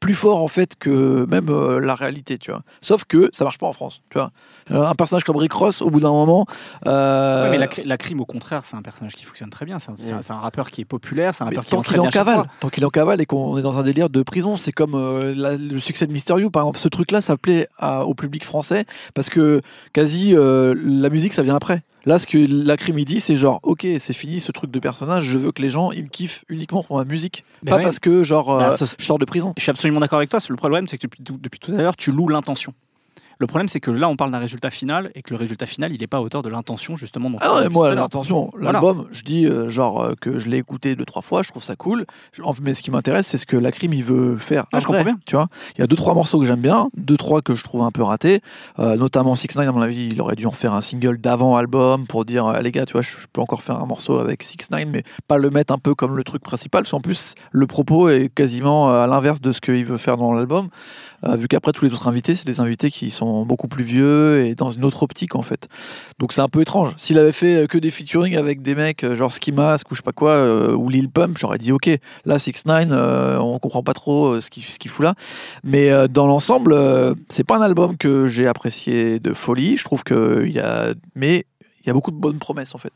plus 0.00 0.14
fort 0.14 0.42
en 0.42 0.48
fait 0.48 0.76
que 0.78 1.26
même 1.30 1.48
euh, 1.48 1.78
la 1.80 1.94
réalité, 1.94 2.38
tu 2.38 2.50
vois. 2.50 2.62
Sauf 2.80 3.04
que 3.04 3.30
ça 3.32 3.44
marche 3.44 3.58
pas 3.58 3.66
en 3.66 3.72
France, 3.72 4.02
tu 4.10 4.18
vois. 4.18 4.30
Euh, 4.70 4.86
Un 4.86 4.94
personnage 4.94 5.24
comme 5.24 5.36
Rick 5.36 5.52
Ross, 5.52 5.82
au 5.82 5.90
bout 5.90 6.00
d'un 6.00 6.10
moment, 6.10 6.46
euh, 6.86 7.44
Ouais, 7.44 7.50
mais 7.50 7.58
la, 7.58 7.66
cri- 7.66 7.82
la 7.84 7.96
crime, 7.98 8.20
au 8.20 8.24
contraire, 8.24 8.64
c'est 8.64 8.76
un 8.76 8.82
personnage 8.82 9.14
qui 9.14 9.24
fonctionne 9.24 9.50
très 9.50 9.64
bien. 9.66 9.78
C'est 9.78 9.90
un, 9.90 9.94
Mm. 9.94 10.20
un 10.30 10.38
rappeur 10.40 10.70
qui 10.70 10.80
est 10.80 10.84
populaire, 10.84 11.34
c'est 11.34 11.42
un 11.42 11.46
Mais 11.46 11.56
rappeur 11.56 11.64
qui 11.64 11.70
tant 11.76 11.82
qu'il 11.82 12.00
en 12.00 12.08
cavale, 12.08 12.44
tant 12.60 12.68
qu'il 12.68 12.82
est 12.82 12.86
en 12.86 12.90
cavale 12.90 13.20
et 13.20 13.26
qu'on 13.26 13.58
est 13.58 13.62
dans 13.62 13.78
un 13.78 13.82
délire 13.82 14.08
de 14.10 14.22
prison, 14.22 14.56
c'est 14.56 14.72
comme 14.72 14.94
euh, 14.94 15.34
la- 15.36 15.56
le 15.56 15.78
succès 15.78 16.06
de 16.06 16.12
Mister 16.12 16.34
You, 16.38 16.50
par 16.50 16.62
exemple. 16.62 16.78
Ce 16.78 16.88
truc-là, 16.88 17.20
ça 17.20 17.36
plaît 17.36 17.68
à- 17.78 18.04
au 18.04 18.14
public 18.14 18.44
français 18.44 18.84
parce 19.14 19.28
que 19.28 19.60
quasi 19.92 20.32
la 20.36 21.08
musique, 21.10 21.32
ça 21.32 21.42
vient 21.42 21.56
après. 21.56 21.82
Là, 22.04 22.18
ce 22.18 22.26
que 22.26 22.38
la 22.38 22.76
crime 22.76 22.98
il 22.98 23.04
dit, 23.04 23.20
c'est 23.20 23.36
genre, 23.36 23.60
ok, 23.62 23.86
c'est 23.98 24.12
fini 24.12 24.40
ce 24.40 24.50
truc 24.52 24.70
de 24.70 24.78
personnage. 24.78 25.24
Je 25.24 25.38
veux 25.38 25.52
que 25.52 25.62
les 25.62 25.68
gens 25.68 25.92
ils 25.92 26.04
me 26.04 26.08
kiffent 26.08 26.44
uniquement 26.48 26.82
pour 26.82 26.96
ma 26.96 27.04
musique, 27.04 27.44
pas 27.66 27.76
ouais. 27.76 27.82
parce 27.82 27.98
que 27.98 28.24
genre 28.24 28.58
Bah, 28.58 28.70
euh, 28.72 28.86
je 28.98 29.04
sors 29.04 29.18
de 29.18 29.24
prison. 29.24 29.52
Je 29.56 29.62
suis 29.62 29.70
absolument 29.70 30.00
d'accord 30.00 30.18
avec 30.18 30.30
toi. 30.30 30.40
Le 30.48 30.56
problème, 30.56 30.88
c'est 30.88 30.98
que 30.98 31.06
depuis 31.06 31.22
depuis 31.22 31.60
tout 31.60 31.72
à 31.72 31.76
l'heure, 31.76 31.96
tu 31.96 32.10
loues 32.10 32.28
l'intention. 32.28 32.74
Le 33.38 33.46
problème, 33.46 33.68
c'est 33.68 33.80
que 33.80 33.90
là, 33.90 34.08
on 34.08 34.16
parle 34.16 34.30
d'un 34.30 34.38
résultat 34.38 34.70
final 34.70 35.10
et 35.14 35.22
que 35.22 35.30
le 35.32 35.38
résultat 35.38 35.66
final, 35.66 35.92
il 35.92 36.00
n'est 36.00 36.06
pas 36.06 36.18
à 36.18 36.20
hauteur 36.20 36.42
de 36.42 36.48
l'intention, 36.48 36.96
justement. 36.96 37.30
dont 37.30 37.38
Ah 37.40 37.54
ouais, 37.56 37.68
moi, 37.68 37.94
l'intention, 37.94 38.50
Voilà. 38.52 38.72
l'album, 38.72 39.06
je 39.10 39.22
dis 39.22 39.46
euh, 39.46 39.68
genre 39.68 40.02
euh, 40.02 40.14
que 40.20 40.38
je 40.38 40.48
l'ai 40.48 40.58
écouté 40.58 40.94
deux, 40.94 41.04
trois 41.04 41.22
fois, 41.22 41.42
je 41.42 41.50
trouve 41.50 41.62
ça 41.62 41.76
cool. 41.76 42.06
Mais 42.62 42.74
ce 42.74 42.82
qui 42.82 42.90
m'intéresse, 42.90 43.26
c'est 43.26 43.38
ce 43.38 43.46
que 43.46 43.56
la 43.56 43.72
crime 43.72 43.92
il 43.92 44.04
veut 44.04 44.36
faire. 44.36 44.66
Ah, 44.72 44.80
je 44.80 44.86
comprends 44.86 45.04
bien. 45.04 45.18
Tu 45.26 45.36
vois, 45.36 45.48
il 45.76 45.80
y 45.80 45.84
a 45.84 45.86
deux, 45.86 45.96
trois 45.96 46.14
morceaux 46.14 46.38
que 46.38 46.44
j'aime 46.44 46.60
bien, 46.60 46.88
deux, 46.96 47.16
trois 47.16 47.42
que 47.42 47.54
je 47.54 47.64
trouve 47.64 47.82
un 47.82 47.90
peu 47.90 48.02
ratés, 48.02 48.40
euh, 48.78 48.96
notamment 48.96 49.34
6 49.34 49.56
9 49.56 49.68
à 49.68 49.72
mon 49.72 49.82
avis, 49.82 50.08
il 50.08 50.20
aurait 50.20 50.36
dû 50.36 50.46
en 50.46 50.50
faire 50.50 50.74
un 50.74 50.80
single 50.80 51.18
d'avant 51.18 51.56
album 51.56 52.06
pour 52.06 52.24
dire, 52.24 52.60
les 52.60 52.72
gars, 52.72 52.86
tu 52.86 52.92
vois, 52.92 53.02
je, 53.02 53.16
peux 53.32 53.40
encore 53.40 53.62
faire 53.62 53.80
un 53.80 53.86
morceau 53.86 54.18
avec 54.18 54.42
6 54.42 54.70
9 54.70 54.84
mais 54.88 55.02
pas 55.28 55.38
le 55.38 55.50
mettre 55.50 55.72
un 55.72 55.78
peu 55.78 55.94
comme 55.94 56.16
le 56.16 56.24
truc 56.24 56.42
principal, 56.42 56.82
parce 56.82 56.90
qu'en 56.90 57.00
plus, 57.00 57.34
le 57.50 57.66
propos 57.66 58.08
est 58.08 58.28
quasiment 58.28 58.90
à 58.90 59.06
l'inverse 59.06 59.40
de 59.40 59.52
ce 59.52 59.60
qu'il 59.60 59.84
veut 59.84 59.96
faire 59.96 60.16
dans 60.16 60.32
l'album. 60.32 60.68
Euh, 61.24 61.36
vu 61.36 61.48
qu'après 61.48 61.72
tous 61.72 61.84
les 61.84 61.94
autres 61.94 62.08
invités, 62.08 62.34
c'est 62.34 62.46
des 62.46 62.60
invités 62.60 62.90
qui 62.90 63.10
sont 63.10 63.44
beaucoup 63.44 63.68
plus 63.68 63.84
vieux 63.84 64.44
et 64.44 64.54
dans 64.54 64.70
une 64.70 64.84
autre 64.84 65.02
optique 65.02 65.34
en 65.34 65.42
fait. 65.42 65.68
Donc 66.18 66.32
c'est 66.32 66.40
un 66.40 66.48
peu 66.48 66.60
étrange. 66.60 66.94
S'il 66.96 67.18
avait 67.18 67.32
fait 67.32 67.62
euh, 67.62 67.66
que 67.66 67.78
des 67.78 67.90
featuring 67.90 68.36
avec 68.36 68.62
des 68.62 68.74
mecs 68.74 69.04
euh, 69.04 69.14
genre 69.14 69.32
Ski 69.32 69.52
Mask 69.52 69.90
ou 69.90 69.94
je 69.94 69.98
sais 69.98 70.02
pas 70.02 70.12
quoi, 70.12 70.74
ou 70.74 70.88
Lil 70.88 71.08
Pump, 71.08 71.36
j'aurais 71.38 71.58
dit 71.58 71.72
ok, 71.72 71.90
là 72.24 72.38
6 72.38 72.66
9 72.66 72.88
euh, 72.90 73.38
on 73.38 73.58
comprend 73.58 73.82
pas 73.82 73.94
trop 73.94 74.40
ce 74.40 74.50
qu'il 74.50 74.64
qu'il 74.64 74.90
fout 74.90 75.04
là. 75.04 75.14
Mais 75.64 75.90
dans 76.08 76.26
l'ensemble, 76.26 76.76
c'est 77.28 77.44
pas 77.44 77.56
un 77.56 77.62
album 77.62 77.96
que 77.96 78.26
j'ai 78.26 78.46
apprécié 78.46 79.20
de 79.20 79.32
folie. 79.32 79.76
Je 79.76 79.84
trouve 79.84 80.02
que 80.02 80.44
il 80.46 80.52
y 80.52 80.60
a, 80.60 80.94
mais 81.14 81.46
il 81.82 81.86
y 81.86 81.90
a 81.90 81.92
beaucoup 81.92 82.10
de 82.10 82.16
bonnes 82.16 82.38
promesses 82.38 82.74
en 82.74 82.78
fait. 82.78 82.92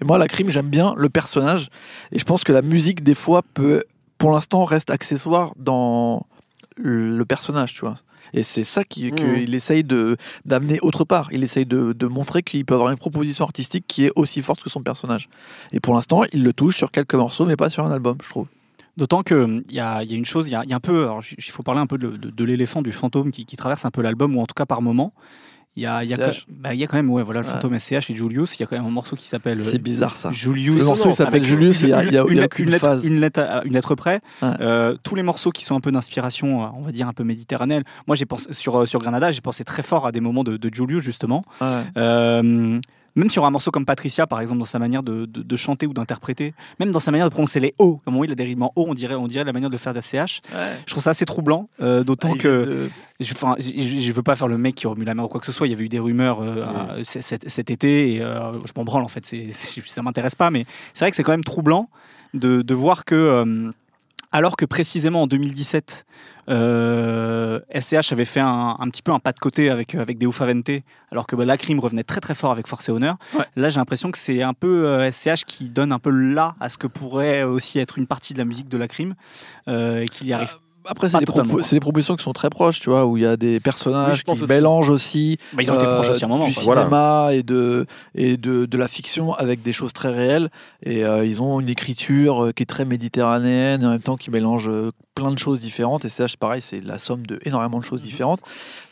Et 0.00 0.04
moi, 0.04 0.18
la 0.18 0.28
crime, 0.28 0.50
j'aime 0.50 0.68
bien 0.68 0.94
le 0.96 1.08
personnage 1.08 1.68
et 2.12 2.18
je 2.18 2.24
pense 2.24 2.44
que 2.44 2.52
la 2.52 2.62
musique 2.62 3.02
des 3.02 3.14
fois 3.14 3.42
peut, 3.54 3.82
pour 4.18 4.30
l'instant, 4.30 4.64
reste 4.64 4.90
accessoire 4.90 5.52
dans 5.56 6.26
le 6.76 7.24
personnage, 7.24 7.74
tu 7.74 7.80
vois. 7.80 7.98
Et 8.34 8.42
c'est 8.42 8.64
ça 8.64 8.82
qu'il 8.84 9.12
Mhm. 9.12 9.14
qu'il 9.44 9.54
essaye 9.54 9.84
de 9.84 10.16
d'amener 10.44 10.78
autre 10.82 11.04
part. 11.04 11.28
Il 11.30 11.44
essaye 11.44 11.64
de, 11.64 11.92
de 11.92 12.06
montrer 12.06 12.42
qu'il 12.42 12.64
peut 12.64 12.74
avoir 12.74 12.90
une 12.90 12.98
proposition 12.98 13.44
artistique 13.44 13.84
qui 13.86 14.04
est 14.06 14.12
aussi 14.16 14.42
forte 14.42 14.62
que 14.62 14.68
son 14.70 14.82
personnage. 14.82 15.28
Et 15.72 15.78
pour 15.80 15.94
l'instant, 15.94 16.22
il 16.32 16.42
le 16.42 16.52
touche 16.52 16.76
sur 16.76 16.90
quelques 16.90 17.14
morceaux, 17.14 17.46
mais 17.46 17.54
pas 17.56 17.70
sur 17.70 17.84
un 17.86 17.92
album, 17.92 18.18
je 18.22 18.28
trouve. 18.28 18.46
D'autant 18.96 19.22
qu'il 19.22 19.62
y 19.70 19.78
a, 19.78 20.02
il 20.02 20.10
y 20.10 20.14
a 20.14 20.16
une 20.16 20.24
chose, 20.24 20.48
il 20.48 20.52
y 20.52 20.54
a, 20.54 20.64
y 20.64 20.72
un 20.72 20.80
peu, 20.80 21.02
alors, 21.04 21.22
il 21.36 21.44
faut 21.52 21.62
parler 21.62 21.80
un 21.80 21.86
peu 21.86 21.98
de, 21.98 22.16
de- 22.16 22.30
de 22.30 22.44
l'éléphant, 22.44 22.82
du 22.82 22.92
fantôme 22.92 23.30
qui, 23.30 23.44
qui 23.44 23.56
traverse 23.56 23.84
un 23.84 23.90
peu 23.90 24.00
l'album, 24.02 24.34
ou 24.36 24.40
en 24.40 24.46
tout 24.46 24.54
cas 24.54 24.66
par 24.66 24.80
moment. 24.82 25.12
Il 25.76 25.82
y 25.82 25.86
a, 25.86 26.02
il 26.02 26.08
y 26.08 26.14
a, 26.14 26.32
SCH. 26.32 26.46
quand, 26.46 26.54
bah, 26.58 26.72
il 26.74 26.80
y 26.80 26.84
a 26.84 26.86
quand 26.86 26.96
même, 26.96 27.10
ouais, 27.10 27.22
voilà, 27.22 27.40
le 27.40 27.46
Ouais. 27.46 27.52
fantôme 27.52 27.78
SCH 27.78 28.10
et 28.10 28.14
Julius. 28.14 28.56
Il 28.56 28.60
y 28.60 28.62
a 28.62 28.66
quand 28.66 28.76
même 28.76 28.86
un 28.86 28.90
morceau 28.90 29.14
qui 29.14 29.28
s'appelle. 29.28 29.60
C'est 29.60 29.78
bizarre, 29.78 30.16
ça. 30.16 30.30
Julius. 30.30 30.74
Le 30.78 30.84
morceau, 30.84 31.12
s'appelle 31.12 31.42
Julius, 31.42 31.82
il 31.82 31.90
y 31.90 31.92
a- 31.92 32.02
il 32.02 32.12
y 32.12 32.16
a- 32.18 32.24
une, 32.26 32.40
lettre, 32.70 32.78
phase. 32.86 33.04
une 33.04 33.20
lettre, 33.20 33.40
à- 33.40 33.62
une 33.64 33.74
lettre 33.74 33.94
près. 33.94 34.20
Ouais. 34.40 34.48
Euh, 34.60 34.96
tous 35.02 35.14
les 35.14 35.22
morceaux 35.22 35.50
qui 35.50 35.64
sont 35.64 35.76
un 35.76 35.80
peu 35.80 35.92
d'inspiration, 35.92 36.64
euh, 36.64 36.68
on 36.76 36.80
va 36.82 36.92
dire 36.92 37.06
un 37.08 37.12
peu 37.12 37.24
méditerranéenne. 37.24 37.82
Moi, 38.06 38.16
j'ai 38.16 38.24
pensé 38.24 38.52
sur 38.54 38.76
euh, 38.80 38.86
sur 38.86 39.00
Granada, 39.00 39.30
j'ai 39.30 39.42
pensé 39.42 39.64
très 39.64 39.82
fort 39.82 40.06
à 40.06 40.12
des 40.12 40.20
moments 40.20 40.44
de, 40.44 40.56
de 40.56 40.70
Julius 40.72 41.02
justement. 41.02 41.42
Ouais. 41.60 41.66
Euh, 41.98 42.80
même 43.16 43.30
sur 43.30 43.44
un 43.44 43.50
morceau 43.50 43.70
comme 43.70 43.84
Patricia, 43.86 44.26
par 44.26 44.40
exemple, 44.40 44.60
dans 44.60 44.64
sa 44.66 44.78
manière 44.78 45.02
de, 45.02 45.24
de- 45.26 45.42
de 45.42 45.56
chanter 45.56 45.86
ou 45.86 45.92
d'interpréter, 45.94 46.54
même 46.78 46.90
dans 46.92 47.00
sa 47.00 47.10
manière 47.10 47.26
de 47.28 47.32
prononcer 47.32 47.58
les 47.60 47.74
O, 47.78 48.00
comme 48.04 48.20
il 48.24 48.30
a 48.30 48.34
des 48.34 48.44
rimes 48.44 48.62
en 48.62 48.72
O, 48.76 48.86
on 48.88 48.94
dirait, 48.94 49.14
on 49.14 49.26
dirait 49.26 49.44
la 49.44 49.52
manière 49.52 49.70
de 49.70 49.76
faire 49.76 49.92
d'ACH. 49.94 50.40
Je 50.86 50.90
trouve 50.92 51.02
ça 51.02 51.10
assez 51.10 51.24
troublant, 51.26 51.68
euh, 51.80 52.04
d'autant 52.04 52.28
Ah, 52.30 52.34
il 52.36 52.40
que 52.42 52.48
de- 52.64 52.90
je, 53.18 53.32
je, 53.58 54.12
veux 54.12 54.22
pas 54.22 54.36
faire 54.36 54.48
le 54.48 54.58
mec 54.58 54.74
qui 54.74 54.86
remue 54.86 55.04
la 55.04 55.14
main 55.14 55.24
ou 55.24 55.28
quoi 55.28 55.40
que 55.40 55.46
ce 55.46 55.52
soit. 55.52 55.66
Il 55.66 55.70
y 55.70 55.74
avait 55.74 55.84
eu 55.84 55.88
des 55.88 55.98
rumeurs 55.98 56.40
euh, 56.42 56.62
à- 56.64 57.04
c- 57.04 57.22
cet, 57.22 57.48
cet 57.48 57.70
été 57.70 58.14
et 58.14 58.20
euh, 58.22 58.52
je 58.66 58.72
m'en 58.76 58.84
branle 58.84 59.02
en 59.02 59.08
fait. 59.08 59.24
C'est, 59.26 59.48
c'est- 59.50 59.86
ça 59.86 60.02
m'intéresse 60.02 60.34
pas, 60.34 60.50
mais 60.50 60.66
c'est 60.92 61.04
vrai 61.04 61.10
que 61.10 61.16
c'est 61.16 61.22
quand 61.24 61.32
même 61.32 61.44
troublant 61.44 61.88
de, 62.34 62.60
de 62.62 62.74
voir 62.74 63.04
que, 63.06 63.14
euh, 63.14 63.70
alors 64.32 64.56
que 64.56 64.64
précisément 64.64 65.22
en 65.22 65.26
2017, 65.26 66.06
euh, 66.48 67.60
SCH 67.74 68.12
avait 68.12 68.24
fait 68.24 68.40
un, 68.40 68.76
un 68.78 68.88
petit 68.88 69.02
peu 69.02 69.12
un 69.12 69.18
pas 69.18 69.32
de 69.32 69.38
côté 69.38 69.70
avec, 69.70 69.94
avec 69.94 70.18
Deo 70.18 70.32
Favente, 70.32 70.70
alors 71.10 71.26
que 71.26 71.36
bah, 71.36 71.44
la 71.44 71.56
crime 71.56 71.80
revenait 71.80 72.04
très 72.04 72.20
très 72.20 72.34
fort 72.34 72.52
avec 72.52 72.66
Force 72.66 72.88
et 72.88 72.92
Honneur. 72.92 73.16
Ouais. 73.34 73.44
Là, 73.56 73.68
j'ai 73.68 73.78
l'impression 73.78 74.10
que 74.10 74.18
c'est 74.18 74.42
un 74.42 74.54
peu 74.54 74.86
euh, 74.86 75.10
SCH 75.10 75.44
qui 75.46 75.68
donne 75.68 75.92
un 75.92 75.98
peu 75.98 76.10
là 76.10 76.54
à 76.60 76.68
ce 76.68 76.78
que 76.78 76.86
pourrait 76.86 77.42
aussi 77.42 77.78
être 77.78 77.98
une 77.98 78.06
partie 78.06 78.32
de 78.32 78.38
la 78.38 78.44
musique 78.44 78.68
de 78.68 78.78
la 78.78 78.88
crime 78.88 79.14
euh, 79.68 80.02
et 80.02 80.06
qu'il 80.06 80.28
y 80.28 80.32
arrive. 80.32 80.56
Après, 80.86 81.08
c'est 81.08 81.18
des, 81.18 81.80
propositions 81.80 82.16
qui 82.16 82.22
sont 82.22 82.32
très 82.32 82.50
proches, 82.50 82.80
tu 82.80 82.90
vois, 82.90 83.06
où 83.06 83.16
il 83.16 83.22
y 83.22 83.26
a 83.26 83.36
des 83.36 83.60
personnages 83.60 84.24
qui 84.24 84.30
aussi. 84.30 84.44
mélangent 84.46 84.90
aussi 84.90 85.38
Bah, 85.52 85.62
ils 85.62 85.70
ont 85.70 85.76
été 85.76 85.84
proches 85.84 86.10
aussi 86.10 86.24
à 86.24 86.26
un 86.26 86.30
moment. 86.30 86.46
du 86.46 86.54
quoi. 86.54 86.62
Voilà. 86.64 86.82
cinéma 86.82 87.28
et, 87.32 87.42
de, 87.42 87.86
et 88.14 88.36
de, 88.36 88.66
de 88.66 88.78
la 88.78 88.88
fiction 88.88 89.34
avec 89.34 89.62
des 89.62 89.72
choses 89.72 89.92
très 89.92 90.12
réelles. 90.12 90.50
Et 90.82 91.04
euh, 91.04 91.24
ils 91.24 91.42
ont 91.42 91.60
une 91.60 91.68
écriture 91.68 92.46
euh, 92.46 92.52
qui 92.52 92.62
est 92.62 92.66
très 92.66 92.84
méditerranéenne 92.84 93.82
et 93.82 93.86
en 93.86 93.90
même 93.90 94.00
temps 94.00 94.16
qui 94.16 94.30
mélange 94.30 94.68
euh, 94.68 94.92
plein 95.16 95.32
de 95.32 95.38
choses 95.38 95.60
différentes. 95.60 96.04
Et 96.04 96.08
ça, 96.08 96.28
c'est 96.28 96.38
pareil, 96.38 96.62
c'est 96.64 96.80
la 96.80 96.98
somme 96.98 97.26
de 97.26 97.40
énormément 97.44 97.78
de 97.78 97.84
choses 97.84 98.00
différentes. 98.00 98.40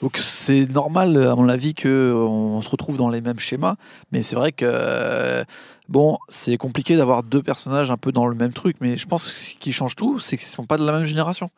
Donc 0.03 0.17
c'est 0.17 0.67
normal, 0.67 1.17
à 1.17 1.37
mon 1.37 1.49
avis, 1.49 1.75
qu'on 1.75 2.61
se 2.61 2.69
retrouve 2.69 2.97
dans 2.97 3.09
les 3.09 3.21
mêmes 3.21 3.39
schémas. 3.39 3.77
Mais 4.11 4.23
c'est 4.23 4.35
vrai 4.35 4.51
que, 4.51 4.65
euh, 4.67 5.45
bon, 5.89 6.19
c'est 6.29 6.57
compliqué 6.57 6.97
d'avoir 6.97 7.23
deux 7.23 7.43
personnages 7.43 7.91
un 7.91 7.97
peu 7.97 8.11
dans 8.11 8.27
le 8.27 8.35
même 8.35 8.53
truc. 8.53 8.77
Mais 8.81 8.97
je 8.97 9.07
pense 9.07 9.31
que 9.31 9.39
ce 9.39 9.55
qui 9.55 9.73
change 9.73 9.95
tout, 9.95 10.19
c'est 10.19 10.37
qu'ils 10.37 10.49
ne 10.49 10.53
sont 10.53 10.67
pas 10.67 10.79
de 10.79 10.85
la 10.85 10.93
même 10.93 11.05
génération. 11.05 11.51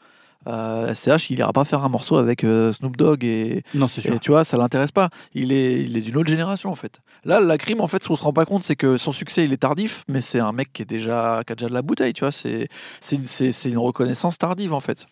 Euh, 0.46 0.94
SCH, 0.94 1.30
il 1.30 1.38
ira 1.38 1.52
pas 1.52 1.64
faire 1.64 1.82
un 1.84 1.88
morceau 1.88 2.16
avec 2.16 2.44
euh, 2.44 2.72
Snoop 2.72 2.96
Dogg 2.96 3.24
et, 3.24 3.62
Non, 3.74 3.88
sûr. 3.88 4.14
et 4.14 4.18
tu 4.18 4.30
vois, 4.30 4.44
ça 4.44 4.56
l'intéresse 4.56 4.92
pas. 4.92 5.08
Il 5.34 5.52
est, 5.52 5.82
il 5.82 5.96
est 5.96 6.00
d'une 6.00 6.16
autre 6.16 6.28
génération 6.28 6.70
en 6.70 6.74
fait. 6.74 7.00
Là, 7.24 7.40
la 7.40 7.58
crime, 7.58 7.80
en 7.80 7.86
fait, 7.86 8.02
ce 8.02 8.08
qu'on 8.08 8.16
se 8.16 8.22
rend 8.22 8.32
pas 8.32 8.44
compte, 8.44 8.62
c'est 8.64 8.76
que 8.76 8.98
son 8.98 9.12
succès, 9.12 9.44
il 9.44 9.52
est 9.52 9.56
tardif, 9.56 10.04
mais 10.08 10.20
c'est 10.20 10.38
un 10.38 10.52
mec 10.52 10.72
qui 10.72 10.82
est 10.82 10.86
déjà, 10.86 11.40
qui 11.46 11.52
a 11.52 11.56
déjà 11.56 11.68
de 11.68 11.74
la 11.74 11.82
bouteille, 11.82 12.12
tu 12.12 12.20
vois. 12.20 12.32
C'est, 12.32 12.68
c'est 13.00 13.16
une, 13.16 13.72
une 13.72 13.78
reconnaissance 13.78 14.38
tardive 14.38 14.72
en 14.72 14.80
fait. 14.80 15.06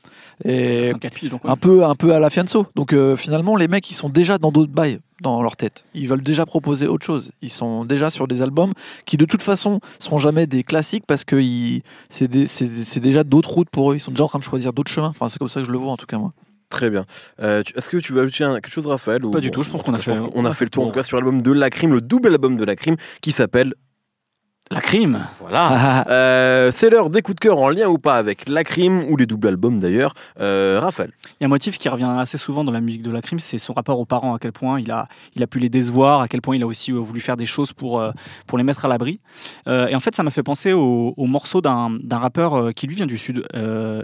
Et 0.44 0.90
34 0.90 1.14
piges, 1.14 1.30
donc, 1.30 1.44
ouais. 1.44 1.50
un 1.50 1.56
peu, 1.56 1.84
un 1.84 1.94
peu 1.94 2.14
à 2.14 2.20
la 2.20 2.30
Fianso. 2.30 2.66
Donc 2.76 2.92
euh, 2.92 3.16
finalement, 3.16 3.56
les 3.56 3.68
mecs, 3.68 3.90
ils 3.90 3.94
sont 3.94 4.08
déjà 4.08 4.38
dans 4.38 4.52
d'autres 4.52 4.72
bails 4.72 5.00
dans 5.20 5.42
leur 5.42 5.56
tête. 5.56 5.84
Ils 5.94 6.08
veulent 6.08 6.22
déjà 6.22 6.44
proposer 6.46 6.86
autre 6.86 7.06
chose. 7.06 7.30
Ils 7.42 7.50
sont 7.52 7.84
déjà 7.84 8.10
sur 8.10 8.26
des 8.28 8.42
albums 8.42 8.72
qui, 9.06 9.16
de 9.16 9.24
toute 9.24 9.42
façon, 9.42 9.80
seront 9.98 10.18
jamais 10.18 10.46
des 10.46 10.62
classiques 10.64 11.04
parce 11.06 11.24
que 11.24 11.40
c'est, 12.10 13.00
déjà 13.00 13.24
d'autres 13.24 13.50
routes 13.50 13.70
pour 13.70 13.92
eux. 13.92 13.96
Ils 13.96 14.00
sont 14.00 14.10
déjà 14.10 14.24
en 14.24 14.28
train 14.28 14.38
de 14.38 14.44
choisir 14.44 14.72
d'autres 14.72 14.90
chemins. 14.90 15.08
Enfin, 15.08 15.28
c'est 15.28 15.38
comme 15.38 15.48
ça 15.48 15.60
que 15.60 15.66
je 15.66 15.72
le 15.72 15.78
vois 15.78 15.92
en 15.92 15.96
tout 15.96 16.06
cas 16.06 16.18
moi. 16.18 16.32
Très 16.70 16.90
bien. 16.90 17.04
Euh, 17.40 17.62
Est-ce 17.76 17.88
que 17.88 17.98
tu 17.98 18.12
veux 18.12 18.22
ajouter 18.22 18.42
un- 18.42 18.54
quelque 18.54 18.70
chose, 18.70 18.86
Raphaël 18.86 19.24
ou- 19.24 19.30
Pas 19.30 19.38
du 19.40 19.50
tout, 19.52 19.62
je 19.62 19.70
pense 19.70 19.80
en 19.82 19.84
qu'on 19.84 19.94
a 19.94 19.98
fait- 19.98 20.10
a 20.10 20.52
fait 20.52 20.64
le 20.64 20.70
tour 20.70 20.82
en 20.84 20.86
tout 20.88 20.92
cas 20.94 21.02
sur 21.04 21.16
l'album 21.16 21.40
de 21.40 21.52
La 21.52 21.70
Crime, 21.70 21.92
le 21.92 22.00
double 22.00 22.28
album 22.32 22.56
de 22.56 22.64
La 22.64 22.74
Crime, 22.74 22.96
qui 23.20 23.30
s'appelle 23.30 23.74
La 24.70 24.80
crime. 24.80 25.20
Voilà. 25.40 26.08
Euh, 26.08 26.70
c'est 26.70 26.88
l'heure 26.88 27.10
des 27.10 27.20
coups 27.20 27.36
de 27.36 27.40
cœur 27.40 27.58
en 27.58 27.68
lien 27.68 27.86
ou 27.86 27.98
pas 27.98 28.16
avec 28.16 28.48
la 28.48 28.64
crime 28.64 29.04
ou 29.10 29.16
les 29.18 29.26
doubles 29.26 29.48
albums 29.48 29.78
d'ailleurs. 29.78 30.14
Euh, 30.40 30.80
Raphaël. 30.82 31.10
Il 31.26 31.42
y 31.42 31.44
a 31.44 31.46
un 31.46 31.48
motif 31.50 31.76
qui 31.76 31.86
revient 31.90 32.10
assez 32.18 32.38
souvent 32.38 32.64
dans 32.64 32.72
la 32.72 32.80
musique 32.80 33.02
de 33.02 33.10
la 33.10 33.20
crime, 33.20 33.38
c'est 33.40 33.58
son 33.58 33.74
rapport 33.74 34.00
aux 34.00 34.06
parents, 34.06 34.34
à 34.34 34.38
quel 34.38 34.52
point 34.52 34.80
il 34.80 34.90
a, 34.90 35.06
il 35.36 35.42
a 35.42 35.46
pu 35.46 35.58
les 35.58 35.68
décevoir, 35.68 36.22
à 36.22 36.28
quel 36.28 36.40
point 36.40 36.56
il 36.56 36.62
a 36.62 36.66
aussi 36.66 36.92
euh, 36.92 36.96
voulu 36.98 37.20
faire 37.20 37.36
des 37.36 37.44
choses 37.44 37.74
pour, 37.74 38.02
pour 38.46 38.56
les 38.56 38.64
mettre 38.64 38.86
à 38.86 38.88
l'abri. 38.88 39.18
Euh, 39.68 39.86
et 39.88 39.94
en 39.94 40.00
fait, 40.00 40.16
ça 40.16 40.22
m'a 40.22 40.30
fait 40.30 40.42
penser 40.42 40.72
au, 40.72 41.12
au 41.14 41.26
morceau 41.26 41.60
d'un 41.60 41.98
rappeur 42.10 42.72
qui 42.74 42.86
lui 42.86 42.94
vient 42.94 43.06
du 43.06 43.18
Sud 43.18 43.46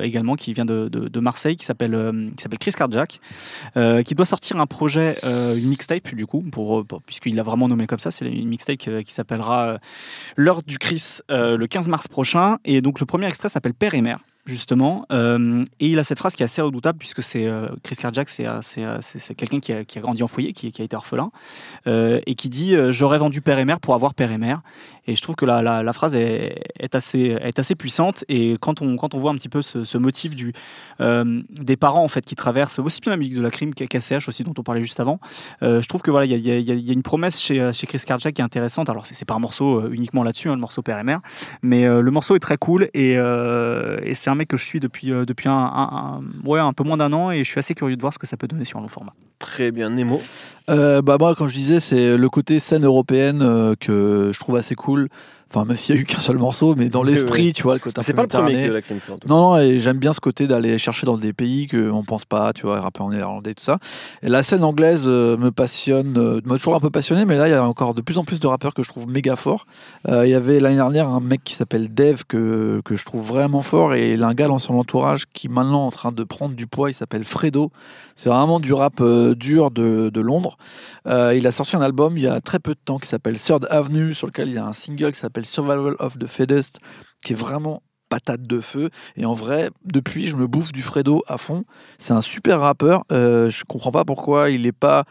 également, 0.00 0.34
qui 0.34 0.52
vient 0.52 0.66
de, 0.66 0.88
de, 0.88 1.08
de 1.08 1.20
Marseille, 1.20 1.56
qui 1.56 1.64
s'appelle 1.64 2.30
Chris 2.60 2.72
Carjack, 2.72 3.18
qui 4.04 4.14
doit 4.14 4.26
sortir 4.26 4.60
un 4.60 4.66
projet, 4.66 5.16
une 5.24 5.68
mixtape 5.68 6.14
du 6.14 6.26
coup, 6.26 6.42
pour, 6.52 6.84
pour- 6.84 7.00
puisqu'il 7.00 7.34
l'a 7.34 7.42
vraiment 7.42 7.66
nommé 7.66 7.86
comme 7.86 7.98
ça, 7.98 8.10
c'est 8.10 8.26
une 8.26 8.48
mixtape 8.48 8.76
qui, 8.76 8.90
qui 9.04 9.12
s'appellera 9.12 9.78
du 10.66 10.78
Chris 10.78 11.18
euh, 11.30 11.56
le 11.56 11.66
15 11.66 11.88
mars 11.88 12.08
prochain. 12.08 12.58
Et 12.64 12.80
donc 12.80 13.00
le 13.00 13.06
premier 13.06 13.26
extrait 13.26 13.48
s'appelle 13.48 13.74
Père 13.74 13.94
et 13.94 14.00
Mère 14.00 14.20
justement. 14.50 15.06
Euh, 15.12 15.64
et 15.80 15.88
il 15.88 15.98
a 15.98 16.04
cette 16.04 16.18
phrase 16.18 16.34
qui 16.34 16.42
est 16.42 16.44
assez 16.44 16.60
redoutable, 16.62 16.98
puisque 16.98 17.22
c'est 17.22 17.46
euh, 17.46 17.68
Chris 17.82 17.96
Carjack, 17.96 18.28
c'est 18.28 18.46
euh, 18.46 18.60
c'est, 18.62 18.82
c'est- 19.00 19.34
quelqu'un 19.34 19.60
qui 19.60 19.72
a, 19.72 19.84
qui 19.84 19.98
a 19.98 20.02
grandi 20.02 20.22
en 20.22 20.28
foyer, 20.28 20.52
qui, 20.52 20.66
a 20.78 20.84
été 20.84 20.96
orphelin, 20.96 21.30
et 21.86 22.34
qui 22.34 22.48
dit 22.48 22.74
J'aurais 22.90 23.18
vendu 23.18 23.40
père 23.40 23.58
et 23.58 23.64
mère 23.64 23.80
pour 23.80 23.94
avoir 23.94 24.14
père 24.14 24.32
et 24.32 24.38
mère. 24.38 24.60
Et 25.06 25.16
je 25.16 25.22
trouve 25.22 25.34
que 25.34 25.46
la, 25.46 25.62
la, 25.82 25.92
phrase 25.92 26.14
est, 26.14 26.94
assez, 26.94 27.36
est 27.40 27.58
assez 27.58 27.74
puissante. 27.74 28.22
Et 28.28 28.56
quand 28.60 28.80
on, 28.82 28.96
quand 28.96 29.14
on 29.14 29.18
voit 29.18 29.30
un 29.32 29.34
petit 29.34 29.48
peu 29.48 29.62
ce, 29.62 29.98
motif 29.98 30.36
du, 30.36 30.52
des 31.00 31.76
parents 31.76 32.04
en 32.04 32.08
fait, 32.08 32.24
qui 32.24 32.36
traversent 32.36 32.78
aussi 32.78 33.00
bien 33.00 33.10
la 33.10 33.16
musique 33.16 33.34
de 33.34 33.40
la 33.40 33.50
crime 33.50 33.74
KCH 33.74 34.28
aussi, 34.28 34.42
dont 34.44 34.52
on 34.58 34.62
parlait 34.62 34.82
juste 34.82 35.00
avant, 35.00 35.18
je 35.62 35.86
trouve 35.88 36.02
que 36.02 36.10
voilà, 36.10 36.26
il 36.26 36.32
y, 36.32 36.50
a- 36.50 36.58
y 36.58 36.62
y 36.80 36.90
a 36.90 36.92
une 36.92 37.02
promesse 37.02 37.40
chez, 37.40 37.72
chez 37.72 37.86
Chris 37.86 38.02
Carjack 38.06 38.34
qui 38.34 38.40
est 38.42 38.44
intéressante. 38.44 38.88
Alors, 38.90 39.06
c'est 39.06 39.24
pas 39.24 39.34
un 39.34 39.38
morceau 39.40 39.88
uniquement 39.90 40.22
là-dessus, 40.22 40.48
hein, 40.48 40.54
le 40.54 40.60
morceau 40.60 40.82
père 40.82 40.98
et 40.98 41.04
mère, 41.04 41.20
mais 41.62 41.86
le 41.86 42.10
morceau 42.10 42.36
est 42.36 42.40
très 42.40 42.58
cool 42.58 42.88
et, 42.94 43.12
et 43.14 44.14
c'est 44.14 44.30
un 44.30 44.34
mec 44.40 44.48
que 44.48 44.56
je 44.56 44.64
suis 44.64 44.80
depuis, 44.80 45.12
euh, 45.12 45.24
depuis 45.24 45.48
un, 45.48 45.52
un- 45.52 46.20
un- 46.20 46.20
ouais, 46.48 46.58
un 46.60 46.72
peu 46.72 46.82
moins 46.84 46.96
d'un 46.96 47.12
an 47.12 47.30
et 47.30 47.44
je 47.44 47.50
suis 47.50 47.58
assez 47.58 47.74
curieux 47.74 47.96
de 47.96 48.00
voir 48.00 48.12
ce 48.12 48.18
que 48.18 48.26
ça 48.26 48.36
peut 48.36 48.48
donner 48.48 48.64
sur 48.64 48.78
un 48.78 48.82
long 48.82 48.88
format. 48.88 49.12
Très 49.38 49.70
bien, 49.70 49.88
Nemo. 49.90 50.20
Euh, 50.68 51.00
bah 51.02 51.16
moi, 51.18 51.34
comme 51.34 51.48
je 51.48 51.54
disais, 51.54 51.80
c'est 51.80 52.16
le 52.16 52.28
côté 52.28 52.58
scène 52.58 52.84
européenne 52.84 53.40
euh, 53.42 53.74
que 53.78 54.30
je 54.34 54.38
trouve 54.40 54.56
assez 54.56 54.74
cool. 54.74 55.08
Enfin, 55.52 55.64
même 55.64 55.76
s'il 55.76 55.96
y 55.96 55.98
a 55.98 56.00
eu 56.00 56.04
qu'un 56.04 56.20
seul 56.20 56.38
morceau, 56.38 56.76
mais 56.76 56.90
dans 56.90 57.02
l'esprit, 57.02 57.46
oui. 57.46 57.52
tu 57.52 57.64
vois, 57.64 57.74
le 57.74 57.80
côté 57.80 58.00
C'est 58.04 58.14
pas 58.14 58.22
le 58.22 58.28
premier 58.28 58.68
de 58.68 58.72
la 58.72 58.82
cas. 58.82 58.94
Non, 59.28 59.54
non, 59.54 59.58
et 59.58 59.80
j'aime 59.80 59.98
bien 59.98 60.12
ce 60.12 60.20
côté 60.20 60.46
d'aller 60.46 60.78
chercher 60.78 61.06
dans 61.06 61.18
des 61.18 61.32
pays 61.32 61.66
qu'on 61.66 62.04
pense 62.04 62.24
pas, 62.24 62.52
tu 62.52 62.66
vois, 62.66 62.78
rapper 62.78 63.00
en 63.00 63.10
néerlandais, 63.10 63.54
tout 63.54 63.64
ça. 63.64 63.78
Et 64.22 64.28
la 64.28 64.44
scène 64.44 64.62
anglaise 64.62 65.04
euh, 65.06 65.36
me 65.36 65.50
passionne, 65.50 66.16
euh, 66.18 66.40
m'a 66.44 66.56
toujours 66.56 66.76
un 66.76 66.80
peu 66.80 66.90
passionné, 66.90 67.24
mais 67.24 67.36
là, 67.36 67.48
il 67.48 67.50
y 67.50 67.54
a 67.54 67.64
encore 67.64 67.94
de 67.94 68.00
plus 68.00 68.16
en 68.16 68.22
plus 68.22 68.38
de 68.38 68.46
rappeurs 68.46 68.74
que 68.74 68.84
je 68.84 68.88
trouve 68.88 69.08
méga 69.08 69.34
forts. 69.34 69.66
Euh, 70.08 70.24
Il 70.24 70.30
y 70.30 70.34
avait 70.34 70.60
l'année 70.60 70.76
dernière 70.76 71.08
un 71.08 71.20
mec 71.20 71.42
qui 71.42 71.54
s'appelle 71.54 71.92
Dev 71.92 72.22
que, 72.28 72.80
que 72.84 72.94
je 72.94 73.04
trouve 73.04 73.26
vraiment 73.26 73.62
fort, 73.62 73.94
et 73.94 74.12
il 74.12 74.22
a 74.22 74.28
un 74.28 74.34
gars 74.34 74.46
dans 74.46 74.58
son 74.58 74.74
entourage 74.74 75.24
qui 75.32 75.48
maintenant 75.48 75.82
est 75.82 75.86
en 75.86 75.90
train 75.90 76.12
de 76.12 76.22
prendre 76.22 76.54
du 76.54 76.68
poids, 76.68 76.90
il 76.90 76.94
s'appelle 76.94 77.24
Fredo. 77.24 77.72
C'est 78.22 78.28
vraiment 78.28 78.60
du 78.60 78.74
rap 78.74 79.00
euh, 79.00 79.34
dur 79.34 79.70
de, 79.70 80.20
Londres. 80.20 80.58
Euh, 81.06 81.34
il 81.34 81.46
a 81.46 81.52
sorti 81.52 81.74
un 81.74 81.80
album 81.80 82.18
il 82.18 82.24
y 82.24 82.26
a 82.26 82.42
très 82.42 82.58
peu 82.58 82.74
de 82.74 82.80
temps 82.84 82.98
qui 82.98 83.08
s'appelle 83.08 83.40
Third 83.40 83.66
Avenue, 83.70 84.12
sur 84.12 84.26
lequel 84.26 84.48
il 84.48 84.56
y 84.56 84.58
a 84.58 84.66
un 84.66 84.74
single 84.74 85.12
qui 85.12 85.18
s'appelle 85.18 85.46
Survival 85.46 85.94
of 86.00 86.18
the 86.18 86.26
Fittest, 86.26 86.80
qui 87.24 87.32
est 87.32 87.36
vraiment 87.36 87.82
patate 88.10 88.42
de 88.42 88.60
feu. 88.60 88.90
Et 89.16 89.24
en 89.24 89.32
vrai, 89.32 89.70
depuis, 89.86 90.26
je 90.26 90.36
me 90.36 90.46
bouffe 90.46 90.70
du 90.70 90.82
Fredo 90.82 91.22
à 91.28 91.38
fond. 91.38 91.64
C'est 91.98 92.12
un 92.12 92.20
super 92.20 92.60
rappeur. 92.60 93.04
Euh, 93.10 93.48
je 93.48 93.64
comprends 93.64 93.90
pas 93.90 94.04
pourquoi 94.04 94.50
il 94.50 94.66
est 94.66 94.72
pas. 94.72 95.06